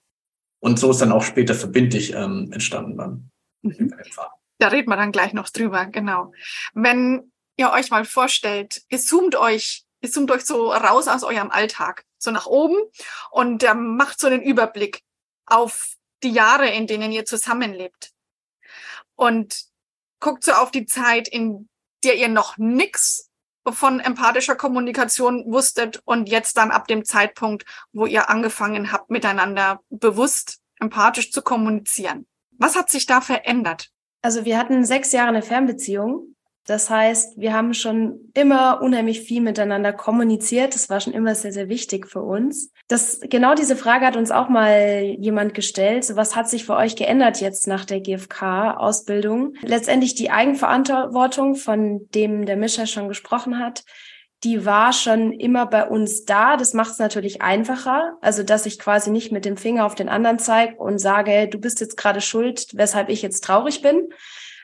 Und 0.60 0.80
so 0.80 0.90
ist 0.90 1.02
dann 1.02 1.12
auch 1.12 1.22
später 1.22 1.54
verbindlich 1.54 2.14
ähm, 2.16 2.50
entstanden 2.52 2.98
dann. 2.98 3.32
Mhm. 3.62 3.94
Da 4.58 4.70
reden 4.70 4.90
wir 4.90 4.96
dann 4.96 5.12
gleich 5.12 5.34
noch 5.34 5.50
drüber, 5.50 5.86
genau. 5.86 6.32
Wenn 6.74 7.32
ihr 7.58 7.72
euch 7.72 7.92
mal 7.92 8.06
vorstellt, 8.06 8.82
ihr 8.90 8.98
zoomt 8.98 9.36
euch, 9.36 9.84
ihr 10.02 10.10
zoomt 10.12 10.32
euch 10.32 10.46
so 10.46 10.72
raus 10.72 11.08
aus 11.08 11.24
eurem 11.24 11.52
Alltag 11.52 12.07
so 12.18 12.32
nach 12.32 12.46
oben 12.46 12.78
und 13.32 13.64
ähm, 13.64 13.98
macht 13.98 14.20
so 14.20 14.28
einen 14.28 14.42
Überblick 14.42 15.02
auf 15.46 15.96
die 16.24 16.32
Jahre, 16.32 16.70
in 16.70 16.88
denen 16.88 17.12
ihr 17.12 17.26
zusammenlebt. 17.26 18.12
Und 19.16 19.66
guckt 20.20 20.44
so 20.44 20.54
auf 20.54 20.72
die 20.72 20.86
Zeit, 20.86 21.28
in 21.28 21.70
der 22.04 22.16
ihr 22.16 22.28
noch 22.28 22.58
nix 22.58 23.30
von 23.70 24.00
empathischer 24.00 24.56
Kommunikation 24.56 25.44
wusstet 25.52 26.02
und 26.06 26.30
jetzt 26.30 26.58
dann 26.58 26.72
ab 26.72 26.88
dem 26.88 27.04
Zeitpunkt, 27.04 27.66
wo 27.92 28.06
ihr 28.06 28.30
angefangen 28.30 28.92
habt, 28.92 29.10
miteinander 29.10 29.82
bewusst 29.90 30.60
empathisch 30.80 31.32
zu 31.32 31.42
kommunizieren. 31.42 32.28
Was 32.52 32.76
hat 32.76 32.90
sich 32.90 33.06
da 33.06 33.20
verändert? 33.22 33.90
Also 34.22 34.46
wir 34.46 34.58
hatten 34.58 34.86
sechs 34.86 35.12
Jahre 35.12 35.30
eine 35.30 35.42
Fernbeziehung 35.42 36.36
das 36.68 36.90
heißt, 36.90 37.38
wir 37.38 37.54
haben 37.54 37.74
schon 37.74 38.30
immer 38.34 38.82
unheimlich 38.82 39.22
viel 39.22 39.40
miteinander 39.42 39.94
kommuniziert. 39.94 40.76
Das 40.76 40.90
war 40.90 41.00
schon 41.00 41.14
immer 41.14 41.34
sehr, 41.34 41.54
sehr 41.54 41.70
wichtig 41.70 42.08
für 42.08 42.22
uns. 42.22 42.74
Das, 42.90 43.22
genau 43.22 43.56
diese 43.56 43.78
Frage 43.78 44.06
hat 44.06 44.18
uns 44.18 44.32
auch 44.32 44.50
mal 44.50 45.16
jemand 45.18 45.54
gestellt. 45.54 46.04
So, 46.04 46.18
was 46.18 46.36
hat 46.36 46.50
sich 46.50 46.66
für 46.66 46.76
euch 46.76 46.98
geändert 46.98 47.40
jetzt 47.40 47.68
nach 47.68 47.86
der 47.86 48.02
GfK-Ausbildung? 48.02 49.54
Letztendlich 49.62 50.16
die 50.16 50.30
Eigenverantwortung, 50.30 51.56
von 51.56 52.06
dem 52.14 52.46
der 52.46 52.58
Mischer 52.58 52.86
schon 52.86 53.08
gesprochen 53.08 53.60
hat, 53.60 53.86
die 54.44 54.66
war 54.66 54.92
schon 54.92 55.32
immer 55.32 55.68
bei 55.68 55.88
uns 55.88 56.26
da. 56.26 56.58
Das 56.58 56.74
macht 56.74 56.92
es 56.92 57.00
natürlich 57.00 57.42
einfacher. 57.42 58.18
Also, 58.20 58.44
dass 58.44 58.66
ich 58.66 58.78
quasi 58.78 59.10
nicht 59.10 59.32
mit 59.32 59.46
dem 59.46 59.56
Finger 59.56 59.86
auf 59.86 59.96
den 59.96 60.10
anderen 60.10 60.38
zeige 60.38 60.76
und 60.76 61.00
sage, 61.00 61.48
du 61.48 61.60
bist 61.60 61.80
jetzt 61.80 61.96
gerade 61.96 62.20
schuld, 62.20 62.68
weshalb 62.74 63.08
ich 63.08 63.22
jetzt 63.22 63.46
traurig 63.46 63.82
bin, 63.82 64.10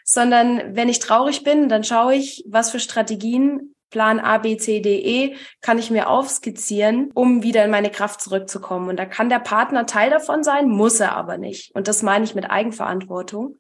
sondern 0.03 0.75
wenn 0.75 0.89
ich 0.89 0.99
traurig 0.99 1.43
bin, 1.43 1.69
dann 1.69 1.83
schaue 1.83 2.15
ich, 2.15 2.43
was 2.47 2.71
für 2.71 2.79
Strategien 2.79 3.73
Plan 3.93 4.19
A, 4.19 4.39
B, 4.39 4.57
C, 4.57 4.79
D, 4.79 4.99
E 4.99 5.35
kann 5.61 5.77
ich 5.77 5.91
mir 5.91 6.09
aufskizzieren, 6.09 7.11
um 7.13 7.43
wieder 7.43 7.63
in 7.63 7.69
meine 7.69 7.91
Kraft 7.91 8.21
zurückzukommen. 8.21 8.89
Und 8.89 8.97
da 8.97 9.05
kann 9.05 9.29
der 9.29 9.39
Partner 9.39 9.85
Teil 9.85 10.09
davon 10.09 10.43
sein, 10.43 10.67
muss 10.67 10.99
er 10.99 11.15
aber 11.15 11.37
nicht. 11.37 11.73
Und 11.75 11.87
das 11.87 12.01
meine 12.01 12.25
ich 12.25 12.33
mit 12.33 12.49
Eigenverantwortung. 12.49 13.59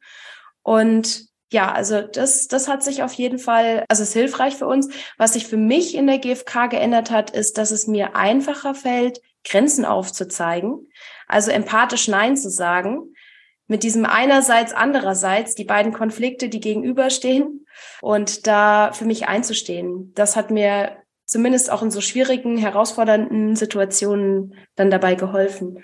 Und 0.63 1.27
ja, 1.51 1.71
also 1.71 2.01
das, 2.01 2.47
das 2.47 2.67
hat 2.67 2.83
sich 2.83 3.03
auf 3.03 3.13
jeden 3.13 3.37
Fall, 3.37 3.85
also 3.87 4.01
ist 4.01 4.13
hilfreich 4.13 4.55
für 4.55 4.65
uns. 4.65 4.89
Was 5.19 5.33
sich 5.33 5.45
für 5.45 5.57
mich 5.57 5.93
in 5.93 6.07
der 6.07 6.17
GfK 6.17 6.65
geändert 6.67 7.11
hat, 7.11 7.29
ist, 7.29 7.59
dass 7.59 7.69
es 7.69 7.85
mir 7.85 8.15
einfacher 8.15 8.73
fällt, 8.73 9.21
Grenzen 9.45 9.85
aufzuzeigen. 9.85 10.89
Also 11.27 11.51
empathisch 11.51 12.07
Nein 12.07 12.35
zu 12.35 12.49
sagen 12.49 13.13
mit 13.67 13.83
diesem 13.83 14.05
einerseits, 14.05 14.73
andererseits, 14.73 15.55
die 15.55 15.63
beiden 15.63 15.93
Konflikte, 15.93 16.49
die 16.49 16.59
gegenüberstehen 16.59 17.65
und 18.01 18.47
da 18.47 18.91
für 18.93 19.05
mich 19.05 19.27
einzustehen. 19.27 20.11
Das 20.15 20.35
hat 20.35 20.51
mir 20.51 20.97
zumindest 21.25 21.71
auch 21.71 21.81
in 21.81 21.91
so 21.91 22.01
schwierigen, 22.01 22.57
herausfordernden 22.57 23.55
Situationen 23.55 24.55
dann 24.75 24.91
dabei 24.91 25.15
geholfen. 25.15 25.79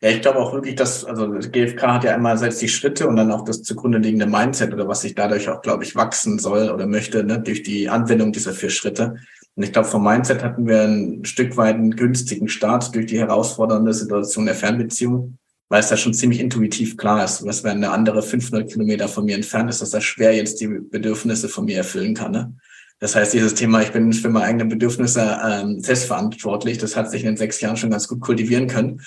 Ja, 0.00 0.10
ich 0.10 0.20
glaube 0.20 0.40
auch 0.40 0.52
wirklich, 0.52 0.74
dass, 0.74 1.04
also 1.04 1.30
GFK 1.30 1.82
hat 1.82 2.04
ja 2.04 2.14
einmal 2.14 2.36
selbst 2.36 2.60
die 2.60 2.68
Schritte 2.68 3.06
und 3.06 3.14
dann 3.14 3.30
auch 3.30 3.44
das 3.44 3.62
zugrunde 3.62 3.98
liegende 3.98 4.26
Mindset 4.26 4.72
oder 4.72 4.88
was 4.88 5.02
sich 5.02 5.14
dadurch 5.14 5.48
auch, 5.48 5.62
glaube 5.62 5.84
ich, 5.84 5.94
wachsen 5.94 6.40
soll 6.40 6.70
oder 6.70 6.88
möchte, 6.88 7.22
ne, 7.22 7.38
durch 7.38 7.62
die 7.62 7.88
Anwendung 7.88 8.32
dieser 8.32 8.52
vier 8.52 8.70
Schritte. 8.70 9.14
Und 9.54 9.62
ich 9.62 9.72
glaube, 9.72 9.86
vom 9.86 10.02
Mindset 10.02 10.42
hatten 10.42 10.66
wir 10.66 10.82
ein 10.82 11.24
Stück 11.24 11.56
weit 11.56 11.76
einen 11.76 11.94
günstigen 11.94 12.48
Start 12.48 12.92
durch 12.96 13.06
die 13.06 13.20
herausfordernde 13.20 13.92
Situation 13.92 14.46
der 14.46 14.56
Fernbeziehung, 14.56 15.38
weil 15.72 15.80
es 15.80 15.88
da 15.88 15.96
schon 15.96 16.12
ziemlich 16.12 16.38
intuitiv 16.38 16.98
klar 16.98 17.24
ist. 17.24 17.46
Was 17.46 17.64
wenn 17.64 17.78
eine 17.78 17.92
andere 17.92 18.22
500 18.22 18.70
Kilometer 18.70 19.08
von 19.08 19.24
mir 19.24 19.34
entfernt 19.34 19.70
ist, 19.70 19.80
dass 19.80 19.88
das 19.88 20.04
schwer 20.04 20.36
jetzt 20.36 20.60
die 20.60 20.66
Bedürfnisse 20.66 21.48
von 21.48 21.64
mir 21.64 21.78
erfüllen 21.78 22.12
kann. 22.12 22.32
Ne? 22.32 22.54
Das 22.98 23.16
heißt, 23.16 23.32
dieses 23.32 23.54
Thema, 23.54 23.80
ich 23.80 23.90
bin 23.90 24.12
für 24.12 24.28
meine 24.28 24.44
eigenen 24.44 24.68
Bedürfnisse 24.68 25.40
ähm, 25.42 25.80
selbstverantwortlich, 25.80 26.76
das 26.76 26.94
hat 26.94 27.10
sich 27.10 27.22
in 27.22 27.28
den 27.28 27.36
sechs 27.38 27.58
Jahren 27.62 27.78
schon 27.78 27.88
ganz 27.88 28.06
gut 28.06 28.20
kultivieren 28.20 28.66
können. 28.66 29.00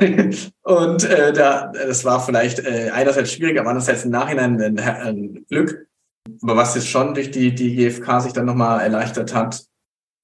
und 0.62 1.04
äh, 1.04 1.32
da, 1.32 1.70
das 1.70 2.04
war 2.04 2.18
vielleicht 2.26 2.58
äh, 2.58 2.90
einerseits 2.92 3.32
schwierig, 3.32 3.60
aber 3.60 3.68
andererseits 3.68 4.04
im 4.04 4.10
Nachhinein 4.10 4.60
ein, 4.60 4.80
ein 4.80 5.46
Glück. 5.48 5.86
Aber 6.42 6.56
was 6.56 6.74
jetzt 6.74 6.88
schon 6.88 7.14
durch 7.14 7.30
die, 7.30 7.54
die 7.54 7.76
GfK 7.76 8.18
sich 8.20 8.32
dann 8.32 8.46
nochmal 8.46 8.80
erleichtert 8.80 9.32
hat, 9.32 9.62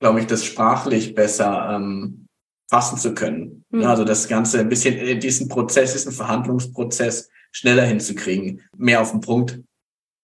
glaube 0.00 0.18
ich, 0.18 0.26
das 0.26 0.44
sprachlich 0.44 1.14
besser 1.14 1.76
ähm, 1.76 2.26
fassen 2.68 2.98
zu 2.98 3.14
können. 3.14 3.64
Mhm. 3.76 3.84
Also 3.84 4.04
das 4.04 4.28
Ganze 4.28 4.60
ein 4.60 4.68
bisschen, 4.68 4.96
äh, 4.96 5.18
diesen 5.18 5.48
Prozess, 5.48 5.92
diesen 5.92 6.12
Verhandlungsprozess 6.12 7.30
schneller 7.52 7.84
hinzukriegen, 7.84 8.62
mehr 8.76 9.00
auf 9.00 9.12
den 9.12 9.20
Punkt 9.20 9.60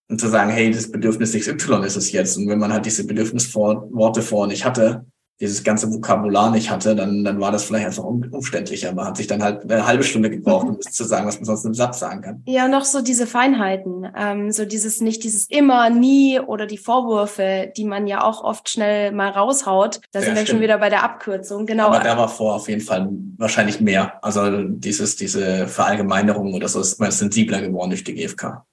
und 0.09 0.19
zu 0.19 0.27
sagen, 0.27 0.51
hey, 0.51 0.71
das 0.71 0.91
Bedürfnis 0.91 1.33
XY 1.33 1.85
ist 1.85 1.95
es 1.95 2.11
jetzt. 2.11 2.37
Und 2.37 2.47
wenn 2.47 2.59
man 2.59 2.73
halt 2.73 2.85
diese 2.85 3.05
Bedürfnisworte 3.05 4.21
vor 4.21 4.47
nicht 4.47 4.65
hatte, 4.65 5.05
dieses 5.39 5.63
ganze 5.63 5.91
Vokabular 5.91 6.51
nicht 6.51 6.69
hatte, 6.69 6.95
dann, 6.95 7.23
dann 7.23 7.39
war 7.39 7.51
das 7.51 7.65
vielleicht 7.65 7.85
einfach 7.85 8.03
umständlicher. 8.03 8.93
Man 8.93 9.07
hat 9.07 9.17
sich 9.17 9.27
dann 9.27 9.43
halt 9.43 9.69
eine 9.69 9.85
halbe 9.85 10.03
Stunde 10.03 10.29
gebraucht, 10.29 10.67
um 10.67 10.77
das 10.83 10.93
zu 10.93 11.03
sagen, 11.03 11.27
was 11.27 11.37
man 11.37 11.45
sonst 11.45 11.65
im 11.65 11.73
Satz 11.73 11.99
sagen 11.99 12.21
kann. 12.21 12.43
Ja, 12.45 12.67
noch 12.67 12.85
so 12.85 13.01
diese 13.01 13.27
Feinheiten, 13.27 14.07
ähm, 14.15 14.51
so 14.51 14.65
dieses 14.65 15.01
nicht 15.01 15.23
dieses 15.23 15.47
immer, 15.49 15.89
nie 15.89 16.39
oder 16.39 16.67
die 16.67 16.77
Vorwürfe, 16.77 17.71
die 17.75 17.85
man 17.85 18.07
ja 18.07 18.23
auch 18.23 18.43
oft 18.43 18.69
schnell 18.69 19.11
mal 19.11 19.29
raushaut. 19.29 20.01
Da 20.11 20.19
ja, 20.19 20.25
sind 20.25 20.35
wir 20.35 20.41
stimmt. 20.41 20.49
schon 20.49 20.61
wieder 20.61 20.77
bei 20.77 20.89
der 20.89 21.03
Abkürzung, 21.03 21.65
genau. 21.65 21.87
Aber 21.87 21.99
da 21.99 22.17
war 22.17 22.29
vor 22.29 22.55
auf 22.55 22.69
jeden 22.69 22.81
Fall 22.81 23.09
wahrscheinlich 23.37 23.81
mehr. 23.81 24.23
Also 24.23 24.63
dieses, 24.63 25.15
diese 25.15 25.67
Verallgemeinerung 25.67 26.53
oder 26.53 26.67
so 26.67 26.79
ist 26.79 26.99
man 26.99 27.11
sensibler 27.11 27.61
geworden 27.61 27.89
durch 27.89 28.03
die 28.03 28.13
GfK. 28.13 28.65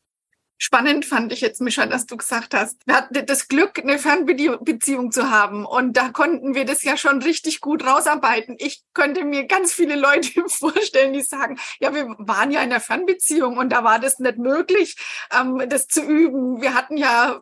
Spannend 0.62 1.06
fand 1.06 1.32
ich 1.32 1.40
jetzt, 1.40 1.62
Mischa, 1.62 1.86
dass 1.86 2.04
du 2.04 2.18
gesagt 2.18 2.52
hast, 2.52 2.76
wir 2.84 2.94
hatten 2.94 3.24
das 3.24 3.48
Glück, 3.48 3.78
eine 3.78 3.98
Fernbeziehung 3.98 5.10
zu 5.10 5.30
haben. 5.30 5.64
Und 5.64 5.96
da 5.96 6.10
konnten 6.10 6.54
wir 6.54 6.66
das 6.66 6.82
ja 6.82 6.98
schon 6.98 7.22
richtig 7.22 7.62
gut 7.62 7.86
rausarbeiten. 7.86 8.56
Ich 8.58 8.82
könnte 8.92 9.24
mir 9.24 9.46
ganz 9.46 9.72
viele 9.72 9.96
Leute 9.96 10.44
vorstellen, 10.48 11.14
die 11.14 11.22
sagen, 11.22 11.58
ja, 11.80 11.94
wir 11.94 12.14
waren 12.18 12.50
ja 12.50 12.62
in 12.62 12.68
der 12.68 12.80
Fernbeziehung 12.80 13.56
und 13.56 13.70
da 13.70 13.84
war 13.84 13.98
das 13.98 14.18
nicht 14.18 14.36
möglich, 14.36 14.96
ähm, 15.34 15.66
das 15.66 15.88
zu 15.88 16.02
üben. 16.02 16.60
Wir 16.60 16.74
hatten 16.74 16.98
ja 16.98 17.40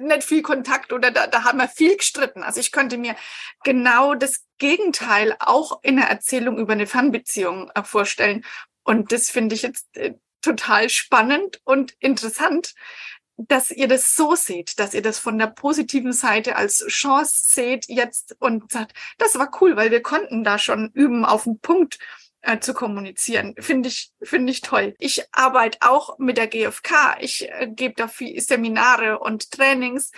nicht 0.00 0.24
viel 0.24 0.42
Kontakt 0.42 0.92
oder 0.92 1.12
da, 1.12 1.28
da 1.28 1.44
haben 1.44 1.58
wir 1.58 1.68
viel 1.68 1.96
gestritten. 1.96 2.42
Also 2.42 2.58
ich 2.58 2.72
könnte 2.72 2.98
mir 2.98 3.14
genau 3.62 4.16
das 4.16 4.44
Gegenteil 4.58 5.36
auch 5.38 5.84
in 5.84 5.98
der 5.98 6.08
Erzählung 6.08 6.58
über 6.58 6.72
eine 6.72 6.88
Fernbeziehung 6.88 7.70
äh, 7.76 7.84
vorstellen. 7.84 8.44
Und 8.82 9.12
das 9.12 9.30
finde 9.30 9.54
ich 9.54 9.62
jetzt 9.62 9.86
äh, 9.96 10.14
total 10.46 10.88
spannend 10.88 11.60
und 11.64 11.94
interessant, 11.98 12.74
dass 13.36 13.70
ihr 13.70 13.88
das 13.88 14.14
so 14.14 14.34
seht, 14.34 14.78
dass 14.78 14.94
ihr 14.94 15.02
das 15.02 15.18
von 15.18 15.38
der 15.38 15.48
positiven 15.48 16.12
Seite 16.12 16.56
als 16.56 16.86
Chance 16.86 17.34
seht 17.48 17.86
jetzt 17.88 18.36
und 18.38 18.70
sagt, 18.70 18.96
das 19.18 19.38
war 19.38 19.50
cool, 19.60 19.76
weil 19.76 19.90
wir 19.90 20.02
konnten 20.02 20.44
da 20.44 20.58
schon 20.58 20.90
üben, 20.94 21.24
auf 21.24 21.44
den 21.44 21.58
Punkt 21.58 21.98
äh, 22.42 22.60
zu 22.60 22.72
kommunizieren. 22.72 23.54
Finde 23.58 23.88
ich, 23.88 24.12
finde 24.22 24.52
ich 24.52 24.60
toll. 24.60 24.94
Ich 24.98 25.24
arbeite 25.32 25.78
auch 25.80 26.18
mit 26.18 26.38
der 26.38 26.46
GfK. 26.46 27.16
Ich 27.20 27.50
äh, 27.50 27.68
gebe 27.68 27.94
da 27.96 28.08
viel 28.08 28.40
Seminare 28.40 29.18
und 29.18 29.50
Trainings 29.50 30.12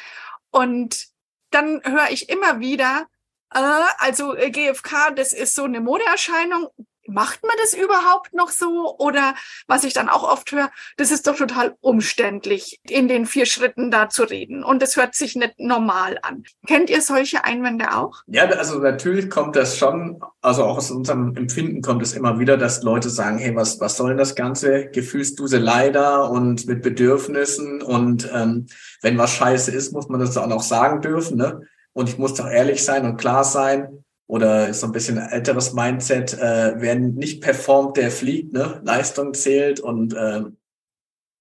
und 0.51 1.07
dann 1.51 1.81
höre 1.85 2.11
ich 2.11 2.29
immer 2.29 2.61
wieder, 2.61 3.09
äh, 3.53 3.59
also 3.99 4.37
äh, 4.37 4.51
GfK, 4.51 5.11
das 5.17 5.33
ist 5.33 5.55
so 5.55 5.65
eine 5.65 5.81
Modeerscheinung 5.81 6.69
macht 7.09 7.43
man 7.43 7.57
das 7.61 7.75
überhaupt 7.75 8.35
noch 8.35 8.51
so? 8.51 8.97
Oder 8.99 9.35
was 9.67 9.85
ich 9.85 9.95
dann 9.95 10.09
auch 10.09 10.23
oft 10.23 10.53
höre, 10.53 10.71
das 10.97 11.11
ist 11.11 11.27
doch 11.27 11.37
total 11.37 11.75
umständlich, 11.81 12.81
in 12.89 13.09
den 13.09 13.27
vier 13.27 13.47
Schritten 13.47 13.91
da 13.91 14.09
zu 14.09 14.25
reden. 14.25 14.63
Und 14.63 14.83
das 14.83 14.97
hört 14.97 15.15
sich 15.15 15.37
nicht 15.37 15.59
normal 15.59 16.19
an. 16.23 16.45
Kennt 16.67 16.91
ihr 16.91 17.01
solche 17.03 17.45
Einwände 17.45 17.97
auch? 17.97 18.23
Ja, 18.27 18.45
also 18.45 18.79
natürlich 18.79 19.31
kommt 19.31 19.57
das 19.57 19.79
schon, 19.79 20.21
also 20.43 20.65
auch 20.65 20.77
aus 20.77 20.91
unserem 20.91 21.35
Empfinden 21.37 21.83
kommt 21.83 22.03
es 22.03 22.13
immer 22.13 22.39
wieder, 22.39 22.57
dass 22.57 22.83
Leute 22.83 23.11
sagen, 23.11 23.39
hey, 23.39 23.55
was, 23.57 23.81
was 23.81 23.97
soll 23.97 24.17
das 24.17 24.35
Ganze? 24.35 24.87
Gefühlsduse 24.87 25.59
leider 25.59 26.31
und 26.31 26.67
mit 26.67 26.83
Bedürfnissen. 26.83 27.83
Und 27.83 28.31
ähm, 28.35 28.67
wenn 29.03 29.19
was 29.19 29.33
scheiße 29.33 29.71
ist, 29.71 29.93
muss 29.93 30.09
man 30.09 30.21
das 30.21 30.37
auch 30.37 30.47
noch 30.47 30.63
sagen 30.63 31.01
dürfen. 31.01 31.39
Ne? 31.39 31.63
Und 31.93 32.09
ich 32.09 32.19
muss 32.19 32.35
doch 32.35 32.49
ehrlich 32.49 32.85
sein 32.85 33.05
und 33.05 33.17
klar 33.17 33.45
sein 33.45 34.05
oder 34.29 34.69
ist 34.69 34.81
so 34.81 34.87
ein 34.87 34.93
bisschen 34.93 35.17
älteres 35.17 35.73
Mindset, 35.73 36.35
äh, 36.35 36.75
wer 36.77 36.95
nicht 36.95 37.43
performt, 37.43 37.97
der 37.97 38.11
fliegt, 38.11 38.53
ne? 38.53 38.81
Leistung 38.85 39.35
zählt 39.35 39.81
und 39.81 40.15
äh, 40.15 40.43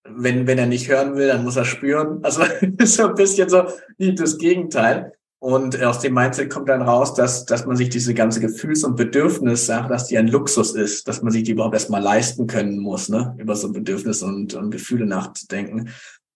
wenn, 0.09 0.47
wenn 0.47 0.57
er 0.57 0.67
nicht 0.67 0.87
hören 0.89 1.15
will, 1.15 1.27
dann 1.27 1.43
muss 1.43 1.57
er 1.57 1.65
spüren. 1.65 2.19
Also 2.23 2.43
ist 2.77 2.95
so 2.95 3.07
ein 3.07 3.15
bisschen 3.15 3.49
so 3.49 3.67
das 3.99 4.37
Gegenteil. 4.37 5.13
Und 5.39 5.83
aus 5.83 5.99
dem 5.99 6.15
Mindset 6.15 6.49
kommt 6.49 6.67
dann 6.67 6.81
raus, 6.81 7.13
dass, 7.13 7.45
dass 7.45 7.65
man 7.65 7.75
sich 7.75 7.89
diese 7.89 8.15
ganze 8.15 8.39
Gefühls- 8.39 8.83
und 8.83 8.95
Bedürfnisse, 8.95 9.85
dass 9.87 10.07
die 10.07 10.17
ein 10.17 10.27
Luxus 10.27 10.73
ist, 10.73 11.07
dass 11.07 11.21
man 11.21 11.31
sich 11.31 11.43
die 11.43 11.51
überhaupt 11.51 11.75
erstmal 11.75 12.01
leisten 12.01 12.47
können 12.47 12.79
muss, 12.79 13.07
ne? 13.07 13.35
über 13.37 13.55
so 13.55 13.71
Bedürfnisse 13.71 14.25
und, 14.25 14.55
und 14.55 14.71
Gefühle 14.71 15.05
nachzudenken. 15.05 15.89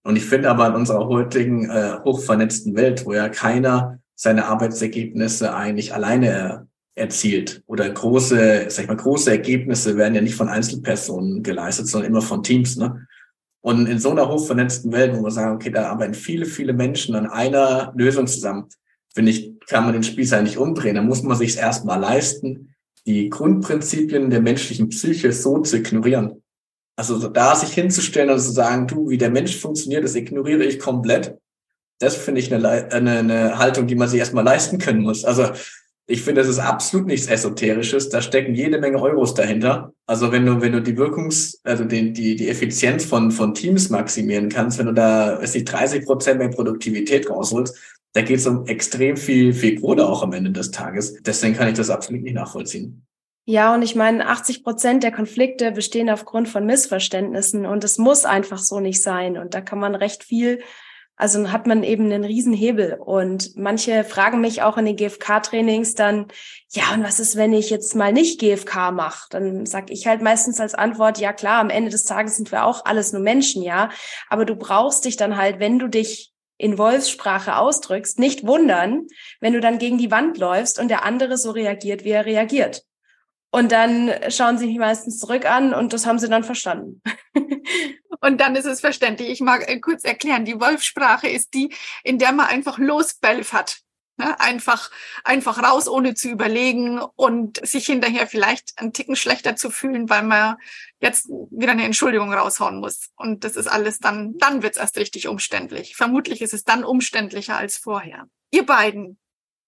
Und 0.03 0.17
ich 0.17 0.25
finde 0.25 0.51
aber 0.51 0.67
in 0.67 0.75
unserer 0.75 1.07
heutigen 1.07 1.67
äh, 1.69 1.97
hochvernetzten 2.03 2.75
Welt, 2.75 3.05
wo 3.05 3.13
ja 3.13 3.29
keiner 3.29 4.00
seine 4.21 4.45
Arbeitsergebnisse 4.45 5.55
eigentlich 5.55 5.95
alleine 5.95 6.67
erzielt 6.93 7.63
oder 7.65 7.89
große, 7.89 8.65
sag 8.67 8.83
ich 8.83 8.87
mal, 8.87 8.95
große 8.95 9.31
Ergebnisse 9.31 9.97
werden 9.97 10.13
ja 10.13 10.21
nicht 10.21 10.35
von 10.35 10.47
Einzelpersonen 10.47 11.41
geleistet, 11.41 11.87
sondern 11.87 12.11
immer 12.11 12.21
von 12.21 12.43
Teams, 12.43 12.77
ne? 12.77 13.07
Und 13.61 13.87
in 13.87 13.97
so 13.97 14.11
einer 14.11 14.29
hochvernetzten 14.29 14.91
Welt, 14.91 15.17
wo 15.17 15.23
wir 15.23 15.31
sagen, 15.31 15.55
okay, 15.55 15.71
da 15.71 15.89
arbeiten 15.89 16.13
viele, 16.13 16.45
viele 16.45 16.73
Menschen 16.73 17.15
an 17.15 17.25
einer 17.25 17.93
Lösung 17.95 18.27
zusammen, 18.27 18.67
finde 19.11 19.31
ich, 19.31 19.53
kann 19.67 19.85
man 19.85 19.93
den 19.93 20.03
Spieß 20.03 20.33
eigentlich 20.33 20.59
umdrehen. 20.59 20.95
Da 20.95 21.01
muss 21.01 21.23
man 21.23 21.37
sich 21.37 21.57
erstmal 21.57 21.99
leisten, 21.99 22.75
die 23.07 23.27
Grundprinzipien 23.27 24.29
der 24.29 24.41
menschlichen 24.41 24.89
Psyche 24.89 25.31
so 25.31 25.59
zu 25.59 25.77
ignorieren. 25.77 26.43
Also 26.95 27.27
da 27.27 27.55
sich 27.55 27.73
hinzustellen 27.73 28.29
und 28.29 28.39
zu 28.39 28.51
sagen, 28.51 28.85
du, 28.85 29.09
wie 29.09 29.17
der 29.17 29.31
Mensch 29.31 29.57
funktioniert, 29.57 30.03
das 30.03 30.13
ignoriere 30.13 30.63
ich 30.63 30.77
komplett 30.77 31.40
das 32.01 32.15
finde 32.15 32.41
ich 32.41 32.53
eine, 32.53 32.91
eine, 32.91 33.19
eine 33.19 33.59
Haltung, 33.59 33.87
die 33.87 33.95
man 33.95 34.09
sich 34.09 34.19
erstmal 34.19 34.43
leisten 34.43 34.79
können 34.79 35.01
muss. 35.01 35.23
Also 35.23 35.51
ich 36.07 36.23
finde, 36.23 36.41
das 36.41 36.49
ist 36.49 36.59
absolut 36.59 37.07
nichts 37.07 37.27
Esoterisches. 37.27 38.09
Da 38.09 38.21
stecken 38.21 38.55
jede 38.55 38.79
Menge 38.79 39.01
Euros 39.01 39.33
dahinter. 39.33 39.93
Also 40.07 40.31
wenn 40.31 40.45
du, 40.45 40.59
wenn 40.61 40.73
du 40.73 40.81
die 40.81 40.97
Wirkungs-, 40.97 41.59
also 41.63 41.85
die, 41.85 42.11
die, 42.11 42.35
die 42.35 42.49
Effizienz 42.49 43.05
von, 43.05 43.31
von 43.31 43.53
Teams 43.53 43.89
maximieren 43.89 44.49
kannst, 44.49 44.79
wenn 44.79 44.87
du 44.87 44.93
da, 44.93 45.39
weiß 45.41 45.53
nicht, 45.53 45.71
30 45.71 46.05
Prozent 46.05 46.39
mehr 46.39 46.49
Produktivität 46.49 47.29
rausholst, 47.29 47.77
da 48.13 48.21
geht 48.21 48.39
es 48.39 48.47
um 48.47 48.65
extrem 48.65 49.15
viel, 49.15 49.53
viel 49.53 49.79
Kohle 49.79 50.05
auch 50.05 50.23
am 50.23 50.33
Ende 50.33 50.51
des 50.51 50.71
Tages. 50.71 51.21
Deswegen 51.21 51.55
kann 51.55 51.69
ich 51.69 51.75
das 51.75 51.89
absolut 51.89 52.23
nicht 52.23 52.33
nachvollziehen. 52.33 53.05
Ja, 53.45 53.73
und 53.73 53.81
ich 53.83 53.95
meine, 53.95 54.27
80 54.27 54.63
Prozent 54.63 55.03
der 55.03 55.11
Konflikte 55.11 55.71
bestehen 55.71 56.09
aufgrund 56.09 56.49
von 56.49 56.65
Missverständnissen 56.65 57.65
und 57.65 57.83
es 57.83 57.97
muss 57.97 58.25
einfach 58.25 58.59
so 58.59 58.79
nicht 58.79 59.01
sein. 59.01 59.37
Und 59.37 59.53
da 59.53 59.61
kann 59.61 59.79
man 59.79 59.95
recht 59.95 60.23
viel 60.23 60.59
also 61.21 61.51
hat 61.51 61.67
man 61.67 61.83
eben 61.83 62.05
einen 62.05 62.23
Riesenhebel. 62.23 62.95
Und 62.95 63.55
manche 63.55 64.03
fragen 64.03 64.41
mich 64.41 64.63
auch 64.63 64.77
in 64.77 64.85
den 64.85 64.95
GFK-Trainings 64.95 65.93
dann, 65.93 66.25
ja, 66.71 66.93
und 66.95 67.03
was 67.03 67.19
ist, 67.19 67.35
wenn 67.35 67.53
ich 67.53 67.69
jetzt 67.69 67.95
mal 67.95 68.11
nicht 68.11 68.39
GFK 68.39 68.91
mache? 68.91 69.27
Dann 69.29 69.67
sag 69.67 69.91
ich 69.91 70.07
halt 70.07 70.23
meistens 70.23 70.59
als 70.59 70.73
Antwort, 70.73 71.19
ja 71.19 71.31
klar, 71.31 71.59
am 71.59 71.69
Ende 71.69 71.91
des 71.91 72.05
Tages 72.05 72.37
sind 72.37 72.51
wir 72.51 72.65
auch 72.65 72.85
alles 72.85 73.13
nur 73.13 73.21
Menschen, 73.21 73.61
ja. 73.61 73.89
Aber 74.29 74.45
du 74.45 74.55
brauchst 74.55 75.05
dich 75.05 75.15
dann 75.15 75.37
halt, 75.37 75.59
wenn 75.59 75.77
du 75.77 75.87
dich 75.87 76.33
in 76.57 76.79
Wolfssprache 76.79 77.55
ausdrückst, 77.55 78.17
nicht 78.17 78.47
wundern, 78.47 79.05
wenn 79.39 79.53
du 79.53 79.59
dann 79.59 79.77
gegen 79.77 79.99
die 79.99 80.09
Wand 80.09 80.39
läufst 80.39 80.79
und 80.79 80.87
der 80.87 81.05
andere 81.05 81.37
so 81.37 81.51
reagiert, 81.51 82.03
wie 82.03 82.11
er 82.11 82.25
reagiert. 82.25 82.83
Und 83.51 83.73
dann 83.73 84.13
schauen 84.29 84.57
sie 84.57 84.65
mich 84.67 84.77
meistens 84.77 85.19
zurück 85.19 85.45
an 85.45 85.73
und 85.73 85.91
das 85.91 86.05
haben 86.05 86.19
sie 86.19 86.29
dann 86.29 86.45
verstanden. 86.45 87.01
und 88.21 88.39
dann 88.39 88.55
ist 88.55 88.65
es 88.65 88.79
verständlich. 88.79 89.29
Ich 89.29 89.41
mag 89.41 89.69
äh, 89.69 89.79
kurz 89.79 90.05
erklären, 90.05 90.45
die 90.45 90.59
Wolfsprache 90.59 91.27
ist 91.27 91.53
die, 91.53 91.73
in 92.03 92.17
der 92.17 92.31
man 92.31 92.47
einfach 92.47 92.77
losbelfert. 92.77 93.81
Ne? 94.17 94.39
Einfach, 94.39 94.89
einfach 95.25 95.61
raus, 95.61 95.89
ohne 95.89 96.13
zu 96.13 96.29
überlegen 96.29 97.01
und 97.15 97.65
sich 97.65 97.87
hinterher 97.87 98.25
vielleicht 98.25 98.71
einen 98.77 98.93
Ticken 98.93 99.17
schlechter 99.17 99.57
zu 99.57 99.69
fühlen, 99.69 100.09
weil 100.09 100.23
man 100.23 100.55
jetzt 101.01 101.27
wieder 101.27 101.73
eine 101.73 101.83
Entschuldigung 101.83 102.33
raushauen 102.33 102.79
muss. 102.79 103.09
Und 103.17 103.43
das 103.43 103.57
ist 103.57 103.67
alles 103.67 103.99
dann, 103.99 104.37
dann 104.37 104.63
wird's 104.63 104.77
erst 104.77 104.97
richtig 104.97 105.27
umständlich. 105.27 105.97
Vermutlich 105.97 106.41
ist 106.41 106.53
es 106.53 106.63
dann 106.63 106.85
umständlicher 106.85 107.57
als 107.57 107.77
vorher. 107.77 108.27
Ihr 108.51 108.65
beiden, 108.65 109.17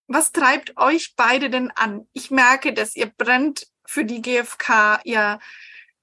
was 0.08 0.32
treibt 0.32 0.78
euch 0.78 1.16
beide 1.18 1.50
denn 1.50 1.72
an? 1.72 2.08
Ich 2.14 2.32
merke, 2.32 2.74
dass 2.74 2.96
ihr 2.96 3.08
brennt 3.08 3.68
für 3.86 4.06
die 4.06 4.22
GfK. 4.22 5.00
Ihr, 5.04 5.40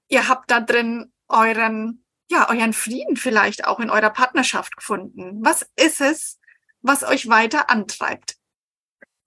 ihr 0.09 0.29
habt 0.29 0.51
da 0.51 0.61
drin 0.61 1.13
euren, 1.29 2.05
ja, 2.31 2.49
euren 2.49 2.73
Frieden 2.73 3.17
vielleicht 3.17 3.67
auch 3.67 3.81
in 3.81 3.91
eurer 3.91 4.11
Partnerschaft 4.11 4.77
gefunden. 4.77 5.39
Was 5.43 5.67
ist 5.77 6.01
es, 6.01 6.39
was 6.83 7.05
euch 7.05 7.29
weiter 7.29 7.71
antreibt? 7.71 8.37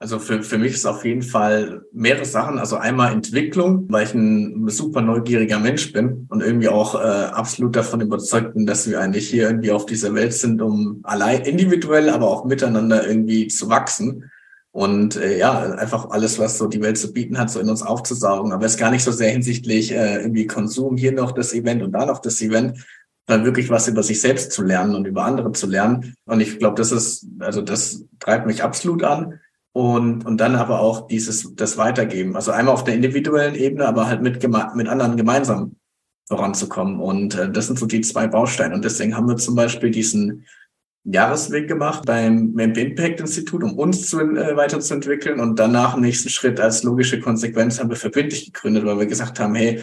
Also 0.03 0.19
für, 0.19 0.43
für 0.43 0.57
mich 0.57 0.73
ist 0.73 0.85
auf 0.85 1.05
jeden 1.05 1.21
Fall 1.21 1.85
mehrere 1.93 2.25
Sachen. 2.25 2.59
Also 2.59 2.75
einmal 2.75 3.13
Entwicklung, 3.13 3.85
weil 3.89 4.05
ich 4.05 4.13
ein 4.13 4.67
super 4.67 5.01
neugieriger 5.01 5.59
Mensch 5.59 5.93
bin 5.93 6.27
und 6.29 6.41
irgendwie 6.41 6.67
auch 6.67 6.95
äh, 6.95 6.97
absolut 6.97 7.73
davon 7.77 8.01
überzeugt 8.01 8.53
bin, 8.53 8.65
dass 8.65 8.89
wir 8.89 8.99
eigentlich 8.99 9.29
hier 9.29 9.43
irgendwie 9.43 9.71
auf 9.71 9.85
dieser 9.85 10.13
Welt 10.13 10.33
sind, 10.33 10.61
um 10.61 10.99
allein 11.03 11.43
individuell, 11.43 12.09
aber 12.09 12.27
auch 12.27 12.43
miteinander 12.43 13.07
irgendwie 13.07 13.47
zu 13.47 13.69
wachsen. 13.69 14.29
Und 14.73 15.17
äh, 15.17 15.37
ja, 15.37 15.61
einfach 15.75 16.09
alles, 16.09 16.39
was 16.39 16.57
so 16.57 16.65
die 16.67 16.81
Welt 16.81 16.97
zu 16.97 17.13
bieten 17.13 17.37
hat, 17.37 17.51
so 17.51 17.59
in 17.59 17.69
uns 17.69 17.83
aufzusaugen. 17.83 18.51
Aber 18.51 18.65
es 18.65 18.73
ist 18.73 18.79
gar 18.79 18.89
nicht 18.89 19.03
so 19.03 19.11
sehr 19.11 19.29
hinsichtlich 19.29 19.91
äh, 19.91 20.21
irgendwie 20.21 20.47
Konsum, 20.47 20.97
hier 20.97 21.11
noch 21.11 21.31
das 21.31 21.53
Event 21.53 21.83
und 21.83 21.91
da 21.91 22.07
noch 22.07 22.19
das 22.19 22.41
Event, 22.41 22.83
dann 23.27 23.45
wirklich 23.45 23.69
was 23.69 23.87
über 23.87 24.01
sich 24.01 24.19
selbst 24.19 24.51
zu 24.51 24.63
lernen 24.63 24.95
und 24.95 25.05
über 25.05 25.25
andere 25.25 25.51
zu 25.51 25.67
lernen. 25.67 26.15
Und 26.25 26.41
ich 26.41 26.57
glaube, 26.57 26.75
das 26.75 26.91
ist, 26.91 27.27
also 27.37 27.61
das 27.61 28.03
treibt 28.19 28.47
mich 28.47 28.63
absolut 28.63 29.03
an 29.03 29.39
und, 29.73 30.25
und 30.25 30.37
dann 30.37 30.55
aber 30.55 30.79
auch 30.79 31.07
dieses, 31.07 31.53
das 31.55 31.77
Weitergeben. 31.77 32.35
Also 32.35 32.51
einmal 32.51 32.73
auf 32.73 32.83
der 32.83 32.95
individuellen 32.95 33.53
Ebene, 33.53 33.87
aber 33.87 34.07
halt 34.07 34.23
mit, 34.23 34.41
mit 34.75 34.87
anderen 34.87 35.17
gemeinsam 35.17 35.75
voranzukommen. 36.27 36.99
Und 36.99 37.35
äh, 37.35 37.51
das 37.51 37.67
sind 37.67 37.77
so 37.77 37.85
die 37.85 38.01
zwei 38.01 38.25
Bausteine. 38.25 38.73
Und 38.73 38.83
deswegen 38.83 39.15
haben 39.15 39.27
wir 39.27 39.37
zum 39.37 39.53
Beispiel 39.53 39.91
diesen 39.91 40.45
Jahresweg 41.05 41.67
gemacht 41.67 42.03
beim 42.05 42.53
Memp 42.53 42.77
Impact 42.77 43.19
Institut, 43.19 43.63
um 43.63 43.77
uns 43.77 44.09
zu, 44.09 44.19
äh, 44.19 44.55
weiterzuentwickeln. 44.55 45.39
Und 45.39 45.59
danach 45.59 45.95
im 45.95 46.01
nächsten 46.01 46.29
Schritt 46.29 46.59
als 46.59 46.83
logische 46.83 47.19
Konsequenz 47.19 47.79
haben 47.79 47.89
wir 47.89 47.97
verbindlich 47.97 48.45
gegründet, 48.45 48.85
weil 48.85 48.99
wir 48.99 49.05
gesagt 49.05 49.39
haben, 49.39 49.55
hey, 49.55 49.81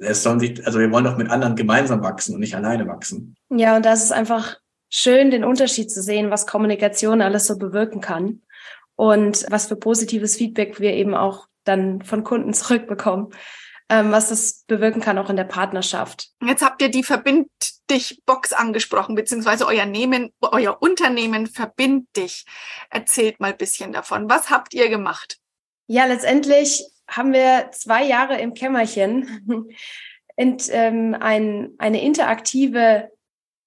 es 0.00 0.22
sollen 0.22 0.40
sich, 0.40 0.64
also 0.66 0.78
wir 0.78 0.90
wollen 0.90 1.04
doch 1.04 1.16
mit 1.16 1.30
anderen 1.30 1.56
gemeinsam 1.56 2.02
wachsen 2.02 2.34
und 2.34 2.40
nicht 2.40 2.54
alleine 2.54 2.86
wachsen. 2.86 3.36
Ja, 3.50 3.76
und 3.76 3.84
das 3.84 4.02
ist 4.02 4.12
einfach 4.12 4.56
schön, 4.88 5.30
den 5.30 5.44
Unterschied 5.44 5.90
zu 5.90 6.02
sehen, 6.02 6.30
was 6.30 6.46
Kommunikation 6.46 7.20
alles 7.20 7.46
so 7.46 7.58
bewirken 7.58 8.00
kann 8.00 8.40
und 8.96 9.44
was 9.50 9.66
für 9.66 9.76
positives 9.76 10.36
Feedback 10.36 10.80
wir 10.80 10.92
eben 10.92 11.14
auch 11.14 11.48
dann 11.64 12.02
von 12.02 12.24
Kunden 12.24 12.52
zurückbekommen, 12.54 13.28
ähm, 13.88 14.10
was 14.12 14.28
das 14.28 14.64
bewirken 14.66 15.00
kann 15.00 15.18
auch 15.18 15.30
in 15.30 15.36
der 15.36 15.44
Partnerschaft. 15.44 16.28
Jetzt 16.42 16.62
habt 16.62 16.80
ihr 16.80 16.90
die 16.90 17.02
Verbind 17.02 17.48
dich 17.90 18.22
Box 18.24 18.52
angesprochen, 18.52 19.14
beziehungsweise 19.14 19.66
euer 19.66 19.84
Nehmen, 19.84 20.32
euer 20.40 20.80
Unternehmen 20.80 21.46
Verbind 21.46 22.08
dich. 22.16 22.44
Erzählt 22.90 23.40
mal 23.40 23.52
ein 23.52 23.58
bisschen 23.58 23.92
davon. 23.92 24.30
Was 24.30 24.50
habt 24.50 24.72
ihr 24.74 24.88
gemacht? 24.88 25.38
Ja, 25.86 26.06
letztendlich 26.06 26.84
haben 27.06 27.32
wir 27.32 27.70
zwei 27.72 28.04
Jahre 28.04 28.38
im 28.40 28.54
Kämmerchen 28.54 29.68
und, 30.36 30.68
ähm, 30.70 31.14
ein, 31.20 31.74
eine 31.78 32.02
interaktive 32.02 33.10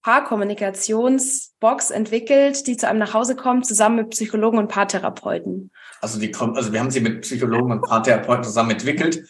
Paarkommunikationsbox 0.08 1.92
entwickelt, 1.92 2.66
die 2.66 2.78
zu 2.78 2.88
einem 2.88 3.00
nach 3.00 3.14
Hause 3.14 3.36
kommt, 3.36 3.66
zusammen 3.66 3.98
mit 3.98 4.12
Psychologen 4.12 4.58
und 4.58 4.70
Paartherapeuten. 4.70 5.70
Also 6.00 6.18
die 6.18 6.32
kommen, 6.32 6.56
also 6.56 6.72
wir 6.72 6.80
haben 6.80 6.92
sie 6.92 7.02
mit 7.02 7.24
Psychologen 7.24 7.74
und 7.74 7.82
Paartherapeuten 7.82 8.46
zusammen 8.46 8.72
entwickelt. 8.72 9.22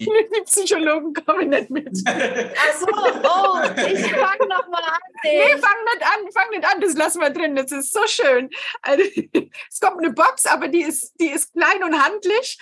Die, 0.00 0.06
die 0.06 0.42
Psychologen 0.46 1.12
kommen 1.12 1.50
nicht 1.50 1.68
mit. 1.68 1.86
Ach 2.06 2.78
so, 2.78 2.86
oh, 2.86 3.58
ich 3.76 4.06
fange 4.06 4.48
nochmal 4.48 4.82
an. 4.82 5.00
Nee, 5.22 5.50
fang 5.50 5.84
nicht 5.84 6.02
an, 6.02 6.32
fang 6.32 6.48
nicht 6.48 6.64
an, 6.64 6.80
das 6.80 6.94
lassen 6.94 7.20
wir 7.20 7.28
drin, 7.28 7.54
das 7.54 7.70
ist 7.70 7.92
so 7.92 8.00
schön. 8.06 8.48
Also, 8.80 9.02
es 9.70 9.80
kommt 9.80 9.98
eine 9.98 10.14
Box, 10.14 10.46
aber 10.46 10.68
die 10.68 10.80
ist, 10.80 11.12
die 11.20 11.28
ist 11.28 11.52
klein 11.52 11.84
und 11.84 12.02
handlich. 12.02 12.58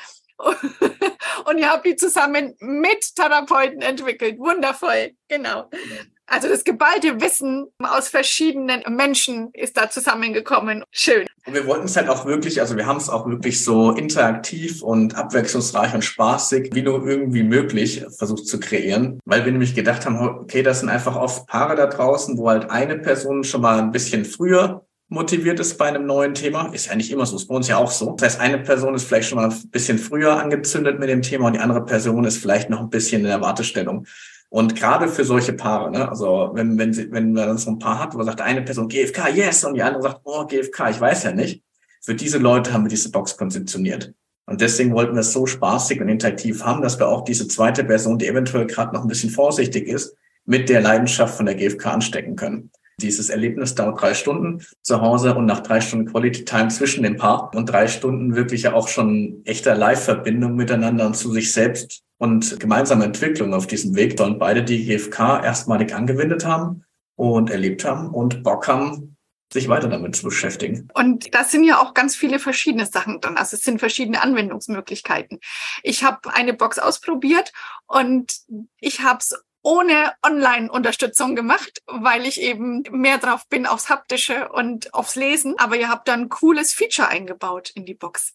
Und 1.44 1.58
ihr 1.58 1.70
habt 1.70 1.86
die 1.86 1.94
zusammen 1.94 2.56
mit 2.58 3.14
Therapeuten 3.14 3.82
entwickelt. 3.82 4.38
Wundervoll, 4.38 5.12
genau. 5.28 5.68
Also 6.32 6.48
das 6.48 6.62
geballte 6.62 7.20
Wissen 7.20 7.66
aus 7.80 8.06
verschiedenen 8.06 8.82
Menschen 8.94 9.50
ist 9.52 9.76
da 9.76 9.90
zusammengekommen. 9.90 10.84
Schön. 10.92 11.26
Und 11.44 11.54
wir 11.54 11.66
wollten 11.66 11.86
es 11.86 11.96
halt 11.96 12.08
auch 12.08 12.24
wirklich, 12.24 12.60
also 12.60 12.76
wir 12.76 12.86
haben 12.86 12.98
es 12.98 13.08
auch 13.08 13.28
wirklich 13.28 13.64
so 13.64 13.90
interaktiv 13.90 14.80
und 14.80 15.16
abwechslungsreich 15.16 15.92
und 15.92 16.04
spaßig, 16.04 16.70
wie 16.72 16.82
nur 16.82 17.04
irgendwie 17.04 17.42
möglich 17.42 18.04
versucht 18.16 18.46
zu 18.46 18.60
kreieren, 18.60 19.18
weil 19.24 19.44
wir 19.44 19.50
nämlich 19.50 19.74
gedacht 19.74 20.06
haben, 20.06 20.20
okay, 20.20 20.62
das 20.62 20.80
sind 20.80 20.88
einfach 20.88 21.16
oft 21.16 21.48
Paare 21.48 21.74
da 21.74 21.86
draußen, 21.86 22.38
wo 22.38 22.48
halt 22.48 22.70
eine 22.70 22.96
Person 22.96 23.42
schon 23.42 23.62
mal 23.62 23.80
ein 23.80 23.90
bisschen 23.90 24.24
früher 24.24 24.86
motiviert 25.08 25.58
ist 25.58 25.78
bei 25.78 25.86
einem 25.86 26.06
neuen 26.06 26.34
Thema. 26.34 26.72
Ist 26.72 26.86
ja 26.86 26.94
nicht 26.94 27.10
immer 27.10 27.26
so, 27.26 27.34
ist 27.34 27.48
bei 27.48 27.56
uns 27.56 27.66
ja 27.66 27.76
auch 27.76 27.90
so. 27.90 28.12
Das 28.12 28.34
heißt, 28.34 28.40
eine 28.40 28.58
Person 28.58 28.94
ist 28.94 29.02
vielleicht 29.02 29.28
schon 29.28 29.38
mal 29.40 29.50
ein 29.50 29.70
bisschen 29.70 29.98
früher 29.98 30.40
angezündet 30.40 31.00
mit 31.00 31.08
dem 31.08 31.22
Thema 31.22 31.48
und 31.48 31.54
die 31.54 31.58
andere 31.58 31.84
Person 31.84 32.22
ist 32.22 32.38
vielleicht 32.38 32.70
noch 32.70 32.78
ein 32.78 32.90
bisschen 32.90 33.22
in 33.22 33.26
der 33.26 33.40
Wartestellung. 33.40 34.06
Und 34.50 34.74
gerade 34.74 35.06
für 35.06 35.24
solche 35.24 35.52
Paare, 35.52 35.92
ne, 35.92 36.08
also 36.08 36.50
wenn, 36.54 36.76
wenn, 36.76 36.92
sie, 36.92 37.10
wenn 37.12 37.32
man 37.32 37.56
so 37.56 37.70
ein 37.70 37.78
Paar 37.78 38.00
hat, 38.00 38.14
wo 38.14 38.22
sagt 38.24 38.40
eine 38.40 38.62
Person 38.62 38.88
GFK, 38.88 39.28
yes, 39.28 39.64
und 39.64 39.74
die 39.74 39.82
andere 39.82 40.02
sagt, 40.02 40.20
oh, 40.24 40.44
GFK, 40.44 40.90
ich 40.90 41.00
weiß 41.00 41.22
ja 41.22 41.32
nicht. 41.32 41.62
Für 42.02 42.16
diese 42.16 42.38
Leute 42.38 42.72
haben 42.72 42.84
wir 42.84 42.88
diese 42.88 43.12
Box 43.12 43.36
konzeptioniert. 43.36 44.12
Und 44.46 44.60
deswegen 44.60 44.92
wollten 44.92 45.14
wir 45.14 45.20
es 45.20 45.32
so 45.32 45.46
spaßig 45.46 46.00
und 46.00 46.08
interaktiv 46.08 46.64
haben, 46.64 46.82
dass 46.82 46.98
wir 46.98 47.06
auch 47.06 47.22
diese 47.22 47.46
zweite 47.46 47.84
Person, 47.84 48.18
die 48.18 48.26
eventuell 48.26 48.66
gerade 48.66 48.92
noch 48.92 49.02
ein 49.02 49.08
bisschen 49.08 49.30
vorsichtig 49.30 49.86
ist, 49.86 50.16
mit 50.44 50.68
der 50.68 50.80
Leidenschaft 50.80 51.36
von 51.36 51.46
der 51.46 51.54
GFK 51.54 51.86
anstecken 51.86 52.34
können. 52.34 52.72
Dieses 53.00 53.30
Erlebnis 53.30 53.76
dauert 53.76 54.02
drei 54.02 54.14
Stunden 54.14 54.62
zu 54.82 55.00
Hause 55.00 55.36
und 55.36 55.46
nach 55.46 55.60
drei 55.60 55.80
Stunden 55.80 56.06
Quality 56.06 56.44
Time 56.44 56.68
zwischen 56.68 57.04
dem 57.04 57.16
Paar 57.16 57.54
und 57.54 57.66
drei 57.66 57.86
Stunden 57.86 58.34
wirklich 58.34 58.62
ja 58.62 58.72
auch 58.72 58.88
schon 58.88 59.42
echter 59.44 59.76
Live-Verbindung 59.76 60.56
miteinander 60.56 61.06
und 61.06 61.16
zu 61.16 61.32
sich 61.32 61.52
selbst 61.52 62.02
und 62.20 62.60
gemeinsame 62.60 63.06
Entwicklung 63.06 63.54
auf 63.54 63.66
diesem 63.66 63.96
Weg 63.96 64.18
sollen 64.18 64.38
beide 64.38 64.62
die 64.62 64.84
GfK 64.84 65.42
erstmalig 65.42 65.94
angewendet 65.94 66.44
haben 66.44 66.84
und 67.16 67.48
erlebt 67.48 67.82
haben 67.86 68.10
und 68.10 68.42
Bock 68.42 68.68
haben, 68.68 69.16
sich 69.50 69.68
weiter 69.70 69.88
damit 69.88 70.16
zu 70.16 70.24
beschäftigen. 70.24 70.88
Und 70.92 71.34
das 71.34 71.50
sind 71.50 71.64
ja 71.64 71.80
auch 71.80 71.94
ganz 71.94 72.14
viele 72.14 72.38
verschiedene 72.38 72.84
Sachen 72.84 73.22
drin. 73.22 73.38
Also 73.38 73.56
es 73.56 73.62
sind 73.62 73.78
verschiedene 73.78 74.22
Anwendungsmöglichkeiten. 74.22 75.40
Ich 75.82 76.04
habe 76.04 76.32
eine 76.34 76.52
Box 76.52 76.78
ausprobiert 76.78 77.52
und 77.86 78.34
ich 78.80 79.00
habe 79.00 79.20
es 79.20 79.34
ohne 79.62 80.12
Online-Unterstützung 80.22 81.34
gemacht, 81.34 81.80
weil 81.86 82.26
ich 82.26 82.42
eben 82.42 82.82
mehr 82.90 83.16
drauf 83.16 83.48
bin 83.48 83.64
aufs 83.64 83.88
Haptische 83.88 84.50
und 84.50 84.92
aufs 84.92 85.16
Lesen. 85.16 85.54
Aber 85.58 85.76
ihr 85.76 85.88
habt 85.88 86.06
dann 86.06 86.24
ein 86.24 86.28
cooles 86.28 86.74
Feature 86.74 87.08
eingebaut 87.08 87.70
in 87.74 87.86
die 87.86 87.94
Box. 87.94 88.34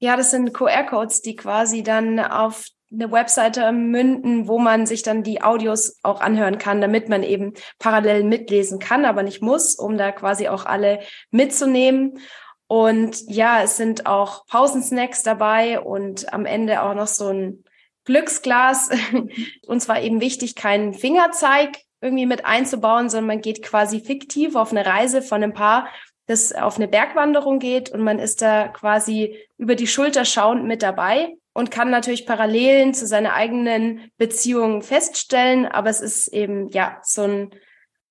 Ja, 0.00 0.16
das 0.16 0.32
sind 0.32 0.52
QR-Codes, 0.52 1.22
die 1.22 1.36
quasi 1.36 1.84
dann 1.84 2.18
auf 2.18 2.66
eine 2.92 3.10
Webseite 3.10 3.72
münden, 3.72 4.48
wo 4.48 4.58
man 4.58 4.86
sich 4.86 5.02
dann 5.02 5.22
die 5.22 5.42
Audios 5.42 5.98
auch 6.02 6.20
anhören 6.20 6.58
kann, 6.58 6.80
damit 6.80 7.08
man 7.08 7.22
eben 7.22 7.54
parallel 7.78 8.24
mitlesen 8.24 8.78
kann, 8.78 9.04
aber 9.04 9.22
nicht 9.22 9.42
muss, 9.42 9.74
um 9.74 9.96
da 9.96 10.12
quasi 10.12 10.48
auch 10.48 10.66
alle 10.66 11.00
mitzunehmen. 11.30 12.18
Und 12.66 13.22
ja, 13.28 13.62
es 13.62 13.76
sind 13.76 14.06
auch 14.06 14.46
Pausensnacks 14.46 15.22
dabei 15.22 15.80
und 15.80 16.32
am 16.32 16.46
Ende 16.46 16.82
auch 16.82 16.94
noch 16.94 17.06
so 17.06 17.28
ein 17.28 17.64
Glücksglas. 18.04 18.90
Und 19.66 19.80
zwar 19.80 20.00
eben 20.00 20.20
wichtig, 20.20 20.56
keinen 20.56 20.94
Fingerzeig 20.94 21.76
irgendwie 22.00 22.26
mit 22.26 22.44
einzubauen, 22.44 23.08
sondern 23.08 23.26
man 23.26 23.40
geht 23.40 23.62
quasi 23.62 24.00
fiktiv 24.00 24.56
auf 24.56 24.72
eine 24.72 24.84
Reise 24.84 25.22
von 25.22 25.42
einem 25.42 25.52
Paar, 25.52 25.86
das 26.26 26.52
auf 26.52 26.76
eine 26.76 26.88
Bergwanderung 26.88 27.58
geht 27.58 27.90
und 27.90 28.00
man 28.00 28.18
ist 28.18 28.42
da 28.42 28.68
quasi 28.68 29.36
über 29.58 29.74
die 29.74 29.86
Schulter 29.86 30.24
schauend 30.24 30.64
mit 30.64 30.82
dabei 30.82 31.36
und 31.52 31.70
kann 31.70 31.90
natürlich 31.90 32.26
Parallelen 32.26 32.94
zu 32.94 33.06
seiner 33.06 33.34
eigenen 33.34 34.10
Beziehung 34.16 34.82
feststellen, 34.82 35.66
aber 35.66 35.90
es 35.90 36.00
ist 36.00 36.28
eben 36.28 36.68
ja 36.68 36.98
so 37.02 37.22
ein 37.22 37.50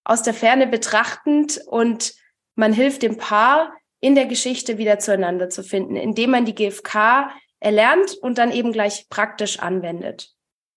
aus 0.04 0.24
der 0.24 0.34
Ferne 0.34 0.68
betrachtend 0.68 1.62
und 1.68 2.14
man 2.56 2.74
hilft 2.74 3.04
dem 3.04 3.18
Paar 3.18 3.74
in 4.00 4.16
der 4.16 4.26
Geschichte 4.26 4.78
wieder 4.78 5.00
zueinander 5.00 5.50
zu 5.50 5.64
finden, 5.64 5.96
indem 5.96 6.32
man 6.32 6.46
die 6.46 6.56
GfK 6.56 7.30
erlernt 7.60 8.16
und 8.16 8.40
dann 8.40 8.52
eben 8.52 8.72
gleich 8.72 9.08
praktisch 9.10 9.60
anwendet. 9.60 10.34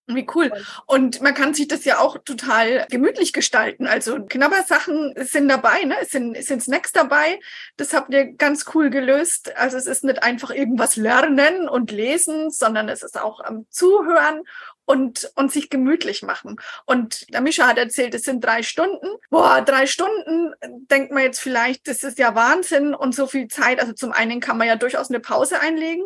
Wie 0.06 0.26
cool. 0.34 0.52
Und 0.84 1.22
man 1.22 1.32
kann 1.32 1.54
sich 1.54 1.66
das 1.66 1.86
ja 1.86 1.98
auch 1.98 2.18
total 2.18 2.86
gemütlich 2.90 3.32
gestalten. 3.32 3.86
Also 3.86 4.22
Knabbersachen 4.26 5.14
sind 5.16 5.48
dabei, 5.48 5.84
ne? 5.84 5.96
Es 6.02 6.10
sind, 6.10 6.34
es 6.34 6.46
sind 6.46 6.62
Snacks 6.62 6.92
dabei. 6.92 7.40
Das 7.78 7.94
habt 7.94 8.12
ihr 8.12 8.34
ganz 8.34 8.66
cool 8.74 8.90
gelöst. 8.90 9.56
Also 9.56 9.78
es 9.78 9.86
ist 9.86 10.04
nicht 10.04 10.22
einfach 10.22 10.50
irgendwas 10.50 10.96
lernen 10.96 11.70
und 11.70 11.90
lesen, 11.90 12.50
sondern 12.50 12.90
es 12.90 13.02
ist 13.02 13.18
auch 13.18 13.40
am 13.40 13.66
Zuhören 13.70 14.42
und, 14.84 15.32
und 15.36 15.50
sich 15.50 15.70
gemütlich 15.70 16.22
machen. 16.22 16.60
Und 16.84 17.32
der 17.32 17.40
Mischa 17.40 17.66
hat 17.66 17.78
erzählt, 17.78 18.14
es 18.14 18.24
sind 18.24 18.44
drei 18.44 18.62
Stunden. 18.62 19.08
Boah, 19.30 19.62
drei 19.62 19.86
Stunden, 19.86 20.54
denkt 20.90 21.12
man 21.12 21.22
jetzt 21.22 21.40
vielleicht, 21.40 21.88
das 21.88 22.02
ist 22.02 22.18
ja 22.18 22.34
Wahnsinn 22.34 22.94
und 22.94 23.14
so 23.14 23.26
viel 23.26 23.48
Zeit. 23.48 23.80
Also 23.80 23.94
zum 23.94 24.12
einen 24.12 24.40
kann 24.40 24.58
man 24.58 24.68
ja 24.68 24.76
durchaus 24.76 25.08
eine 25.08 25.20
Pause 25.20 25.60
einlegen 25.60 26.04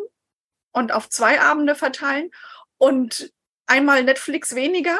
und 0.71 0.93
auf 0.93 1.09
zwei 1.09 1.41
Abende 1.41 1.75
verteilen. 1.75 2.31
Und 2.77 3.33
einmal 3.69 4.03
Netflix 4.03 4.55
weniger 4.55 4.99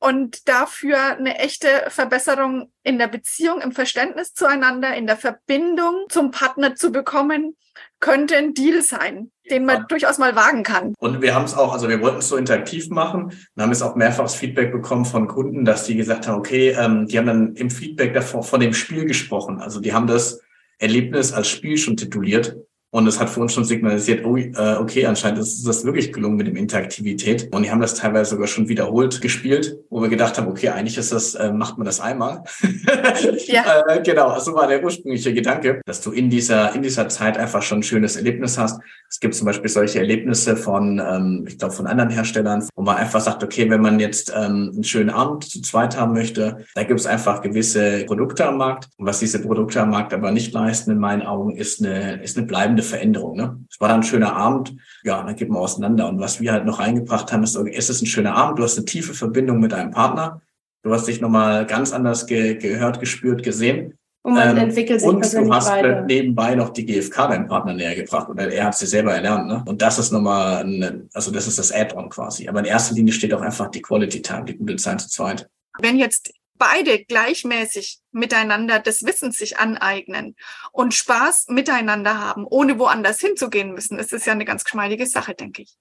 und 0.00 0.48
dafür 0.48 1.16
eine 1.16 1.38
echte 1.38 1.68
Verbesserung 1.88 2.72
in 2.82 2.98
der 2.98 3.06
Beziehung, 3.06 3.60
im 3.60 3.70
Verständnis 3.70 4.34
zueinander, 4.34 4.96
in 4.96 5.06
der 5.06 5.16
Verbindung 5.16 6.06
zum 6.08 6.32
Partner 6.32 6.74
zu 6.74 6.90
bekommen, 6.90 7.56
könnte 8.00 8.36
ein 8.36 8.52
Deal 8.52 8.82
sein, 8.82 9.30
den 9.48 9.64
man 9.64 9.76
ja. 9.76 9.86
durchaus 9.88 10.18
mal 10.18 10.34
wagen 10.34 10.64
kann. 10.64 10.94
Und 10.98 11.22
wir 11.22 11.34
haben 11.34 11.44
es 11.44 11.54
auch, 11.54 11.72
also 11.72 11.88
wir 11.88 12.00
wollten 12.00 12.18
es 12.18 12.28
so 12.28 12.36
interaktiv 12.36 12.90
machen 12.90 13.26
und 13.26 13.62
haben 13.62 13.70
jetzt 13.70 13.82
auch 13.82 13.94
mehrfaches 13.94 14.34
Feedback 14.34 14.72
bekommen 14.72 15.04
von 15.04 15.28
Kunden, 15.28 15.64
dass 15.64 15.84
die 15.84 15.94
gesagt 15.94 16.26
haben, 16.26 16.38
okay, 16.38 16.70
ähm, 16.70 17.06
die 17.06 17.16
haben 17.16 17.26
dann 17.26 17.54
im 17.54 17.70
Feedback 17.70 18.12
davor 18.12 18.42
von 18.42 18.60
dem 18.60 18.74
Spiel 18.74 19.04
gesprochen. 19.04 19.60
Also 19.60 19.80
die 19.80 19.92
haben 19.92 20.08
das 20.08 20.40
Erlebnis 20.78 21.32
als 21.32 21.48
Spiel 21.48 21.78
schon 21.78 21.96
tituliert 21.96 22.56
und 22.92 23.06
es 23.06 23.18
hat 23.18 23.30
für 23.30 23.40
uns 23.40 23.54
schon 23.54 23.64
signalisiert, 23.64 24.22
oh, 24.26 24.36
äh, 24.36 24.76
okay, 24.78 25.06
anscheinend 25.06 25.38
ist 25.38 25.66
das 25.66 25.82
wirklich 25.82 26.12
gelungen 26.12 26.36
mit 26.36 26.46
dem 26.46 26.56
Interaktivität. 26.56 27.48
Und 27.50 27.62
die 27.62 27.70
haben 27.70 27.80
das 27.80 27.94
teilweise 27.94 28.32
sogar 28.32 28.46
schon 28.46 28.68
wiederholt 28.68 29.22
gespielt, 29.22 29.78
wo 29.88 30.02
wir 30.02 30.10
gedacht 30.10 30.36
haben, 30.36 30.46
okay, 30.46 30.68
eigentlich 30.68 30.98
ist 30.98 31.10
das, 31.10 31.34
äh, 31.34 31.50
macht 31.52 31.78
man 31.78 31.86
das 31.86 32.00
einmal. 32.00 32.44
ja. 33.46 33.82
äh, 33.88 34.02
genau, 34.02 34.38
so 34.40 34.52
war 34.54 34.66
der 34.66 34.84
ursprüngliche 34.84 35.32
Gedanke, 35.32 35.80
dass 35.86 36.02
du 36.02 36.12
in 36.12 36.28
dieser, 36.28 36.74
in 36.74 36.82
dieser 36.82 37.08
Zeit 37.08 37.38
einfach 37.38 37.62
schon 37.62 37.78
ein 37.78 37.82
schönes 37.82 38.16
Erlebnis 38.16 38.58
hast. 38.58 38.78
Es 39.08 39.20
gibt 39.20 39.34
zum 39.34 39.46
Beispiel 39.46 39.70
solche 39.70 39.98
Erlebnisse 39.98 40.54
von, 40.54 40.98
ähm, 40.98 41.46
ich 41.48 41.56
glaube, 41.56 41.72
von 41.72 41.86
anderen 41.86 42.10
Herstellern, 42.10 42.62
wo 42.74 42.82
man 42.82 42.96
einfach 42.96 43.22
sagt, 43.22 43.42
okay, 43.42 43.70
wenn 43.70 43.80
man 43.80 44.00
jetzt 44.00 44.30
ähm, 44.36 44.70
einen 44.74 44.84
schönen 44.84 45.10
Abend 45.10 45.44
zu 45.44 45.62
zweit 45.62 45.98
haben 45.98 46.12
möchte, 46.12 46.66
da 46.74 46.84
gibt 46.84 47.00
es 47.00 47.06
einfach 47.06 47.40
gewisse 47.40 48.04
Produkte 48.04 48.46
am 48.46 48.58
Markt. 48.58 48.90
Und 48.98 49.06
was 49.06 49.20
diese 49.20 49.40
Produkte 49.40 49.80
am 49.80 49.88
Markt 49.88 50.12
aber 50.12 50.30
nicht 50.30 50.52
leisten, 50.52 50.90
in 50.90 50.98
meinen 50.98 51.22
Augen, 51.22 51.56
ist 51.56 51.80
eine, 51.80 52.22
ist 52.22 52.36
eine 52.36 52.46
bleibende 52.46 52.81
eine 52.82 52.88
Veränderung. 52.88 53.36
Ne? 53.36 53.58
Es 53.70 53.80
war 53.80 53.88
dann 53.88 54.00
ein 54.00 54.04
schöner 54.04 54.34
Abend, 54.34 54.74
ja, 55.04 55.22
dann 55.22 55.36
geht 55.36 55.48
man 55.48 55.58
auseinander. 55.58 56.08
Und 56.08 56.20
was 56.20 56.40
wir 56.40 56.52
halt 56.52 56.64
noch 56.64 56.80
reingebracht 56.80 57.32
haben, 57.32 57.42
ist, 57.42 57.56
okay, 57.56 57.74
es 57.76 57.88
ist 57.88 58.02
ein 58.02 58.06
schöner 58.06 58.34
Abend, 58.34 58.58
du 58.58 58.62
hast 58.62 58.76
eine 58.76 58.84
tiefe 58.84 59.14
Verbindung 59.14 59.60
mit 59.60 59.72
deinem 59.72 59.90
Partner, 59.90 60.42
du 60.82 60.92
hast 60.92 61.06
dich 61.06 61.20
nochmal 61.20 61.66
ganz 61.66 61.92
anders 61.92 62.26
ge 62.26 62.56
gehört, 62.56 63.00
gespürt, 63.00 63.42
gesehen. 63.42 63.98
Und 64.24 64.34
man 64.34 64.50
ähm, 64.50 64.56
entwickelt 64.68 65.00
sich 65.00 65.08
Und 65.08 65.32
du 65.32 65.52
hast 65.52 65.68
weiter. 65.68 66.02
nebenbei 66.02 66.54
noch 66.54 66.70
die 66.70 66.86
GfK 66.86 67.28
deinem 67.28 67.48
Partner 67.48 67.74
näher 67.74 67.96
gebracht 67.96 68.28
oder 68.28 68.52
er 68.52 68.66
hat 68.66 68.76
sie 68.76 68.86
selber 68.86 69.12
erlernt. 69.12 69.48
Ne? 69.48 69.64
Und 69.66 69.82
das 69.82 69.98
ist 69.98 70.12
nochmal, 70.12 70.62
eine, 70.62 71.08
also 71.12 71.32
das 71.32 71.48
ist 71.48 71.58
das 71.58 71.72
Add-on 71.72 72.08
quasi. 72.08 72.48
Aber 72.48 72.60
in 72.60 72.66
erster 72.66 72.94
Linie 72.94 73.12
steht 73.12 73.34
auch 73.34 73.40
einfach 73.40 73.68
die 73.68 73.82
Quality 73.82 74.22
Time, 74.22 74.44
die 74.44 74.56
gute 74.56 74.76
Zeit 74.76 75.00
zu 75.00 75.08
zweit. 75.08 75.48
Wenn 75.80 75.98
jetzt 75.98 76.32
beide 76.54 77.04
gleichmäßig 77.04 78.00
miteinander 78.10 78.78
des 78.78 79.04
Wissens 79.04 79.38
sich 79.38 79.58
aneignen 79.58 80.36
und 80.70 80.94
Spaß 80.94 81.48
miteinander 81.48 82.18
haben, 82.18 82.46
ohne 82.46 82.78
woanders 82.78 83.20
hinzugehen 83.20 83.72
müssen, 83.72 83.98
ist 83.98 84.12
es 84.12 84.24
ja 84.24 84.32
eine 84.32 84.44
ganz 84.44 84.64
geschmeidige 84.64 85.06
Sache, 85.06 85.34
denke 85.34 85.62
ich. 85.62 85.74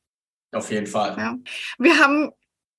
Auf 0.51 0.71
jeden 0.71 0.87
Fall. 0.87 1.17
Ja. 1.17 1.37
Wir 1.77 1.99
haben 1.99 2.31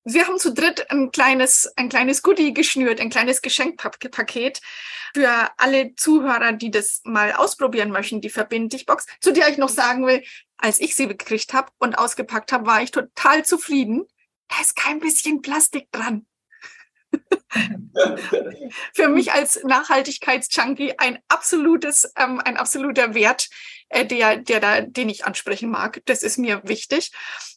wir 0.05 0.27
haben 0.27 0.37
zu 0.37 0.53
dritt 0.53 0.91
ein 0.91 1.11
kleines, 1.11 1.71
ein 1.77 1.87
kleines 1.87 2.23
Goodie 2.23 2.53
geschnürt, 2.53 2.99
ein 2.99 3.09
kleines 3.09 3.41
Geschenkpaket 3.41 4.61
für 5.15 5.49
alle 5.57 5.95
Zuhörer, 5.95 6.51
die 6.53 6.71
das 6.71 7.01
mal 7.05 7.31
ausprobieren 7.31 7.89
möchten, 7.89 8.19
die 8.19 8.29
Verbind 8.29 8.73
dich 8.73 8.85
Box, 8.85 9.05
zu 9.21 9.31
der 9.31 9.47
ich 9.47 9.57
noch 9.57 9.69
sagen 9.69 10.05
will, 10.05 10.23
als 10.57 10.81
ich 10.81 10.95
sie 10.95 11.07
gekriegt 11.07 11.53
habe 11.53 11.71
und 11.79 11.97
ausgepackt 11.97 12.51
habe, 12.51 12.65
war 12.65 12.81
ich 12.81 12.91
total 12.91 13.45
zufrieden. 13.45 14.03
Da 14.49 14.59
ist 14.61 14.75
kein 14.75 14.99
bisschen 14.99 15.41
Plastik 15.41 15.89
dran. 15.91 16.25
Für 18.93 19.07
mich 19.07 19.31
als 19.31 19.63
Nachhaltigkeitsjunkie 19.63 20.97
ein 20.97 21.19
absolutes, 21.27 22.11
ähm, 22.17 22.41
ein 22.43 22.57
absoluter 22.57 23.13
Wert, 23.13 23.49
äh, 23.89 24.05
der, 24.05 24.37
der 24.37 24.59
da, 24.59 24.81
den 24.81 25.09
ich 25.09 25.25
ansprechen 25.25 25.69
mag. 25.69 26.01
Das 26.05 26.23
ist 26.23 26.37
mir 26.37 26.61
wichtig. 26.63 27.11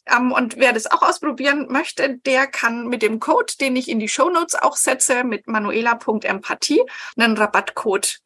Ähm, 0.05 0.31
und 0.31 0.57
wer 0.57 0.73
das 0.73 0.89
auch 0.89 1.01
ausprobieren 1.01 1.67
möchte, 1.69 2.17
der 2.19 2.47
kann 2.47 2.87
mit 2.87 3.01
dem 3.01 3.19
Code, 3.19 3.53
den 3.59 3.75
ich 3.75 3.89
in 3.89 3.99
die 3.99 4.09
Show 4.09 4.29
Notes 4.29 4.55
auch 4.55 4.75
setze, 4.75 5.23
mit 5.23 5.47
manuela.empathie, 5.47 6.83
einen 7.17 7.37
Rabattcode 7.37 8.19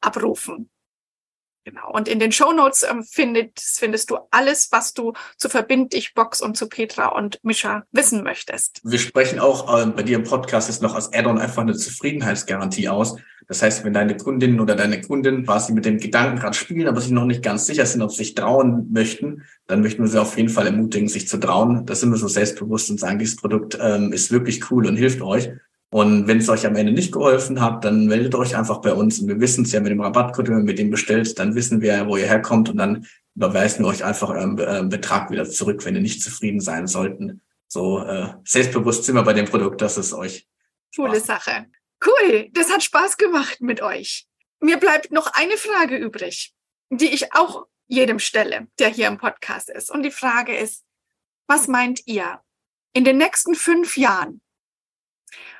abrufen. 0.00 0.70
Genau. 1.64 1.90
Und 1.92 2.08
in 2.08 2.18
den 2.18 2.30
Show 2.30 2.52
Notes 2.52 2.84
ähm, 2.88 3.02
findet, 3.02 3.58
findest 3.58 4.10
du 4.10 4.18
alles, 4.30 4.68
was 4.70 4.92
du 4.92 5.14
zu 5.38 5.48
Verbind 5.48 5.94
dich 5.94 6.12
Box 6.12 6.42
und 6.42 6.58
zu 6.58 6.68
Petra 6.68 7.08
und 7.08 7.40
Mischa 7.42 7.84
wissen 7.90 8.22
möchtest. 8.22 8.82
Wir 8.84 8.98
sprechen 8.98 9.38
auch 9.38 9.82
äh, 9.82 9.86
bei 9.86 10.02
dir 10.02 10.18
im 10.18 10.24
Podcast 10.24 10.68
jetzt 10.68 10.82
noch 10.82 10.94
als 10.94 11.12
Add-on 11.14 11.38
einfach 11.38 11.62
eine 11.62 11.74
Zufriedenheitsgarantie 11.74 12.90
aus. 12.90 13.16
Das 13.48 13.62
heißt, 13.62 13.82
wenn 13.84 13.94
deine 13.94 14.16
Kundin 14.16 14.60
oder 14.60 14.74
deine 14.74 15.00
Kundin 15.00 15.44
quasi 15.44 15.72
mit 15.72 15.86
dem 15.86 15.98
Gedanken 15.98 16.38
gerade 16.38 16.54
spielen, 16.54 16.86
aber 16.86 17.00
sich 17.00 17.10
noch 17.10 17.24
nicht 17.24 17.42
ganz 17.42 17.66
sicher 17.66 17.86
sind, 17.86 18.02
ob 18.02 18.10
sie 18.10 18.18
sich 18.18 18.34
trauen 18.34 18.90
möchten, 18.92 19.42
dann 19.66 19.80
möchten 19.80 20.02
wir 20.02 20.08
sie 20.08 20.20
auf 20.20 20.36
jeden 20.36 20.50
Fall 20.50 20.66
ermutigen, 20.66 21.08
sich 21.08 21.28
zu 21.28 21.38
trauen. 21.38 21.86
Da 21.86 21.94
sind 21.94 22.10
wir 22.10 22.18
so 22.18 22.28
selbstbewusst 22.28 22.90
und 22.90 23.00
sagen, 23.00 23.18
dieses 23.18 23.36
Produkt 23.36 23.78
ähm, 23.80 24.12
ist 24.12 24.30
wirklich 24.30 24.70
cool 24.70 24.86
und 24.86 24.96
hilft 24.96 25.22
euch. 25.22 25.50
Und 25.94 26.26
wenn 26.26 26.38
es 26.38 26.48
euch 26.48 26.66
am 26.66 26.74
Ende 26.74 26.90
nicht 26.90 27.12
geholfen 27.12 27.60
hat, 27.60 27.84
dann 27.84 28.06
meldet 28.06 28.34
euch 28.34 28.56
einfach 28.56 28.78
bei 28.78 28.92
uns. 28.92 29.20
Und 29.20 29.28
wir 29.28 29.38
wissen 29.38 29.62
es 29.62 29.70
ja 29.70 29.78
mit 29.78 29.92
dem 29.92 30.00
Rabattcode, 30.00 30.48
wenn 30.48 30.58
ihr 30.58 30.64
mit 30.64 30.76
dem 30.76 30.90
bestellt, 30.90 31.38
dann 31.38 31.54
wissen 31.54 31.82
wir, 31.82 32.08
wo 32.08 32.16
ihr 32.16 32.26
herkommt 32.26 32.68
und 32.68 32.78
dann 32.78 33.06
überweisen 33.36 33.84
wir 33.84 33.90
euch 33.90 34.02
einfach 34.02 34.30
euren 34.30 34.58
äh, 34.58 34.82
Betrag 34.88 35.30
wieder 35.30 35.48
zurück, 35.48 35.84
wenn 35.84 35.94
ihr 35.94 36.00
nicht 36.00 36.20
zufrieden 36.20 36.58
sein 36.58 36.88
sollten. 36.88 37.42
So 37.68 38.00
äh, 38.00 38.34
selbstbewusst 38.42 39.04
sind 39.04 39.14
wir 39.14 39.22
bei 39.22 39.34
dem 39.34 39.44
Produkt, 39.44 39.82
dass 39.82 39.96
es 39.96 40.12
euch. 40.12 40.48
Coole 40.96 41.20
Sache. 41.20 41.66
Cool, 42.04 42.48
das 42.50 42.72
hat 42.72 42.82
Spaß 42.82 43.16
gemacht 43.16 43.60
mit 43.60 43.80
euch. 43.80 44.26
Mir 44.58 44.78
bleibt 44.78 45.12
noch 45.12 45.32
eine 45.34 45.56
Frage 45.56 45.96
übrig, 45.96 46.54
die 46.90 47.14
ich 47.14 47.32
auch 47.34 47.66
jedem 47.86 48.18
stelle, 48.18 48.66
der 48.80 48.88
hier 48.88 49.06
im 49.06 49.18
Podcast 49.18 49.70
ist. 49.70 49.92
Und 49.92 50.02
die 50.02 50.10
Frage 50.10 50.56
ist, 50.56 50.82
was 51.46 51.68
meint 51.68 52.04
ihr? 52.06 52.40
In 52.94 53.04
den 53.04 53.18
nächsten 53.18 53.54
fünf 53.54 53.96
Jahren, 53.96 54.40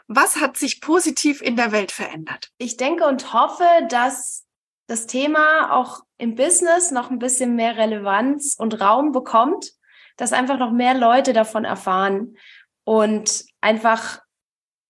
was 0.06 0.36
hat 0.36 0.56
sich 0.56 0.80
positiv 0.80 1.40
in 1.40 1.56
der 1.56 1.72
Welt 1.72 1.92
verändert? 1.92 2.50
Ich 2.58 2.76
denke 2.76 3.06
und 3.06 3.32
hoffe, 3.32 3.66
dass 3.88 4.44
das 4.86 5.06
Thema 5.06 5.72
auch 5.72 6.00
im 6.18 6.34
Business 6.34 6.90
noch 6.90 7.10
ein 7.10 7.18
bisschen 7.18 7.56
mehr 7.56 7.76
Relevanz 7.76 8.54
und 8.58 8.80
Raum 8.80 9.12
bekommt, 9.12 9.72
dass 10.16 10.32
einfach 10.32 10.58
noch 10.58 10.72
mehr 10.72 10.94
Leute 10.94 11.32
davon 11.32 11.64
erfahren 11.64 12.36
und 12.84 13.44
einfach 13.60 14.20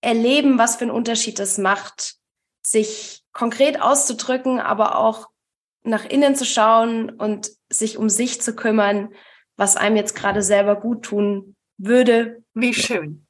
erleben, 0.01 0.57
was 0.57 0.75
für 0.75 0.83
einen 0.83 0.91
Unterschied 0.91 1.39
das 1.39 1.57
macht, 1.57 2.15
sich 2.61 3.23
konkret 3.31 3.81
auszudrücken, 3.81 4.59
aber 4.59 4.97
auch 4.97 5.29
nach 5.83 6.05
innen 6.05 6.35
zu 6.35 6.45
schauen 6.45 7.09
und 7.09 7.49
sich 7.69 7.97
um 7.97 8.09
sich 8.09 8.41
zu 8.41 8.55
kümmern, 8.55 9.13
was 9.55 9.77
einem 9.77 9.95
jetzt 9.95 10.15
gerade 10.15 10.41
selber 10.41 10.75
gut 10.75 11.03
tun 11.03 11.55
würde. 11.77 12.43
Wie 12.53 12.73
schön. 12.73 13.24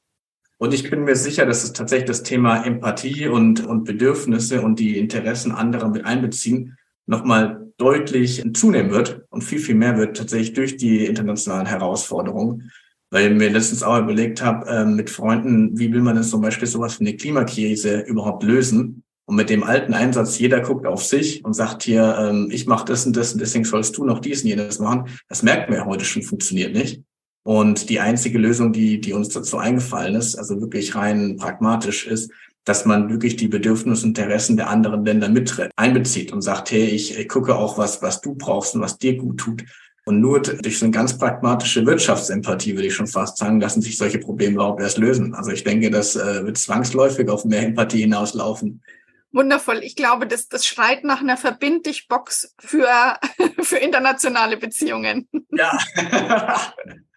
Und 0.58 0.72
ich 0.72 0.88
bin 0.88 1.04
mir 1.04 1.16
sicher, 1.16 1.44
dass 1.44 1.64
es 1.64 1.72
tatsächlich 1.72 2.08
das 2.08 2.22
Thema 2.22 2.64
Empathie 2.64 3.28
und, 3.28 3.66
und 3.66 3.84
Bedürfnisse 3.84 4.62
und 4.62 4.78
die 4.78 4.98
Interessen 4.98 5.52
anderer 5.52 5.88
mit 5.88 6.06
einbeziehen 6.06 6.78
nochmal 7.06 7.72
deutlich 7.76 8.42
zunehmen 8.54 8.90
wird 8.90 9.22
und 9.28 9.44
viel, 9.44 9.58
viel 9.58 9.74
mehr 9.74 9.98
wird 9.98 10.16
tatsächlich 10.16 10.54
durch 10.54 10.76
die 10.76 11.04
internationalen 11.04 11.66
Herausforderungen. 11.66 12.72
Weil 13.10 13.30
ich 13.30 13.38
mir 13.38 13.50
letztens 13.50 13.82
auch 13.82 13.98
überlegt 13.98 14.42
habe, 14.42 14.66
äh, 14.68 14.84
mit 14.84 15.10
Freunden, 15.10 15.78
wie 15.78 15.92
will 15.92 16.00
man 16.00 16.16
denn 16.16 16.24
zum 16.24 16.40
Beispiel 16.40 16.66
sowas 16.66 16.98
wie 16.98 17.06
eine 17.06 17.16
Klimakrise 17.16 18.00
überhaupt 18.00 18.42
lösen? 18.42 19.04
Und 19.28 19.36
mit 19.36 19.50
dem 19.50 19.62
alten 19.62 19.92
Einsatz, 19.94 20.38
jeder 20.38 20.60
guckt 20.60 20.86
auf 20.86 21.04
sich 21.04 21.44
und 21.44 21.52
sagt 21.52 21.82
hier, 21.82 22.16
ähm, 22.18 22.48
ich 22.50 22.66
mache 22.66 22.86
das 22.86 23.06
und 23.06 23.16
das 23.16 23.32
und 23.32 23.40
deswegen 23.40 23.64
sollst 23.64 23.96
du 23.96 24.04
noch 24.04 24.20
dies 24.20 24.42
und 24.42 24.48
jenes 24.48 24.78
machen. 24.78 25.08
Das 25.28 25.42
merkt 25.42 25.68
man 25.68 25.78
ja 25.78 25.84
heute 25.84 26.04
schon, 26.04 26.22
funktioniert 26.22 26.72
nicht. 26.72 27.02
Und 27.46 27.90
die 27.90 28.00
einzige 28.00 28.38
Lösung, 28.38 28.72
die, 28.72 29.00
die 29.00 29.12
uns 29.12 29.28
dazu 29.28 29.58
eingefallen 29.58 30.16
ist, 30.16 30.34
also 30.34 30.60
wirklich 30.60 30.96
rein 30.96 31.36
pragmatisch 31.36 32.04
ist, 32.04 32.32
dass 32.64 32.86
man 32.86 33.08
wirklich 33.08 33.36
die 33.36 33.46
Bedürfnisse 33.46 34.04
und 34.04 34.18
Interessen 34.18 34.56
der 34.56 34.68
anderen 34.68 35.04
Länder 35.04 35.28
mit 35.28 35.56
einbezieht 35.76 36.32
und 36.32 36.42
sagt, 36.42 36.72
hey, 36.72 36.86
ich, 36.86 37.16
ich 37.16 37.28
gucke 37.28 37.54
auch 37.54 37.78
was, 37.78 38.02
was 38.02 38.20
du 38.20 38.34
brauchst 38.34 38.74
und 38.74 38.80
was 38.80 38.98
dir 38.98 39.16
gut 39.16 39.38
tut. 39.38 39.64
Und 40.06 40.20
nur 40.20 40.42
durch 40.42 40.80
so 40.80 40.86
eine 40.86 40.90
ganz 40.90 41.16
pragmatische 41.16 41.86
Wirtschaftsempathie, 41.86 42.74
würde 42.74 42.88
ich 42.88 42.94
schon 42.94 43.06
fast 43.06 43.38
sagen, 43.38 43.60
lassen 43.60 43.80
sich 43.80 43.96
solche 43.96 44.18
Probleme 44.18 44.54
überhaupt 44.54 44.80
erst 44.80 44.98
lösen. 44.98 45.32
Also 45.32 45.52
ich 45.52 45.62
denke, 45.62 45.88
das 45.92 46.16
äh, 46.16 46.44
wird 46.44 46.58
zwangsläufig 46.58 47.28
auf 47.28 47.44
mehr 47.44 47.62
Empathie 47.62 48.00
hinauslaufen. 48.00 48.82
Wundervoll. 49.30 49.84
Ich 49.84 49.94
glaube, 49.94 50.26
das, 50.26 50.48
das 50.48 50.66
schreit 50.66 51.04
nach 51.04 51.20
einer 51.20 51.36
Verbindlich-Box 51.36 52.56
für, 52.58 52.88
für 53.60 53.76
internationale 53.76 54.56
Beziehungen. 54.56 55.28
Ja. 55.52 55.78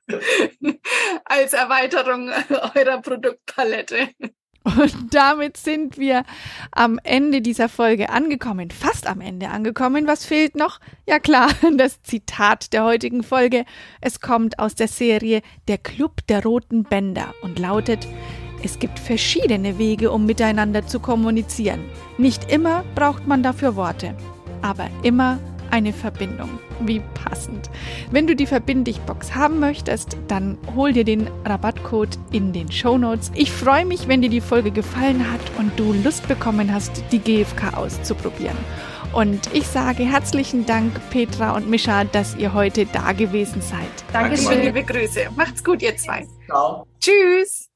als 1.26 1.54
Erweiterung 1.54 2.30
eurer 2.76 3.02
Produktpalette. 3.02 4.10
Und 4.63 5.13
damit 5.13 5.58
sind 5.58 5.98
wir 5.98 6.24
am 6.72 7.00
Ende 7.04 7.41
dieser 7.41 7.69
Folge 7.69 8.10
angekommen, 8.10 8.72
fast 8.72 9.08
am 9.08 9.22
Ende 9.22 9.50
angekommen. 9.50 10.06
Was 10.06 10.26
fehlt 10.26 10.56
noch? 10.56 10.80
Ja 11.08 11.19
klar, 11.19 11.50
das 11.78 12.02
Zitat 12.04 12.74
der 12.74 12.84
heutigen 12.84 13.24
Folge. 13.24 13.65
Es 14.02 14.19
kommt 14.19 14.60
aus 14.60 14.76
der 14.76 14.88
Serie 14.88 15.41
Der 15.67 15.78
Club 15.78 16.28
der 16.28 16.43
roten 16.43 16.84
Bänder 16.84 17.34
und 17.41 17.58
lautet, 17.58 18.08
es 18.62 18.78
gibt 18.78 19.00
verschiedene 19.00 19.78
Wege, 19.78 20.12
um 20.12 20.26
miteinander 20.26 20.86
zu 20.86 21.00
kommunizieren. 21.00 21.86
Nicht 22.17 22.52
immer 22.52 22.84
braucht 22.93 23.26
man 23.26 23.41
dafür 23.41 23.78
Worte, 23.78 24.15
aber 24.62 24.89
immer 25.04 25.39
eine 25.72 25.94
Verbindung. 25.94 26.60
Wie 26.80 27.02
passend. 27.14 27.70
Wenn 28.12 28.28
du 28.28 28.36
die 28.36 28.46
Verbind 28.46 28.88
dich 28.88 29.00
Box 29.02 29.36
haben 29.36 29.60
möchtest, 29.60 30.18
dann 30.28 30.58
hol 30.76 30.94
dir 30.94 31.04
den 31.04 31.28
Rabattcode 31.46 32.18
in 32.32 32.54
den 32.54 32.72
Show 32.72 32.98
Notes. 32.98 33.32
Ich 33.36 33.52
freue 33.52 33.86
mich, 33.86 34.08
wenn 34.08 34.22
dir 34.22 34.30
die 34.30 34.42
Folge 34.42 34.72
gefallen 34.72 35.32
hat 35.32 35.42
und 35.58 35.78
du 35.80 35.94
Lust 35.94 36.28
bekommen 36.28 36.74
hast, 36.74 37.04
die 37.12 37.20
GFK 37.20 37.78
auszuprobieren. 37.78 38.58
Und 39.12 39.54
ich 39.54 39.66
sage 39.66 40.04
herzlichen 40.04 40.66
Dank, 40.66 40.94
Petra 41.10 41.56
und 41.56 41.70
Mischa, 41.70 42.04
dass 42.04 42.36
ihr 42.36 42.54
heute 42.54 42.86
da 42.86 43.12
gewesen 43.12 43.62
seid. 43.62 43.80
Dankeschön, 44.14 44.62
liebe 44.62 44.84
Grüße. 44.84 45.30
Macht's 45.36 45.64
gut, 45.64 45.82
ihr 45.82 45.98
zwei. 45.98 46.28
Ciao. 46.48 46.86
Tschüss. 47.00 47.69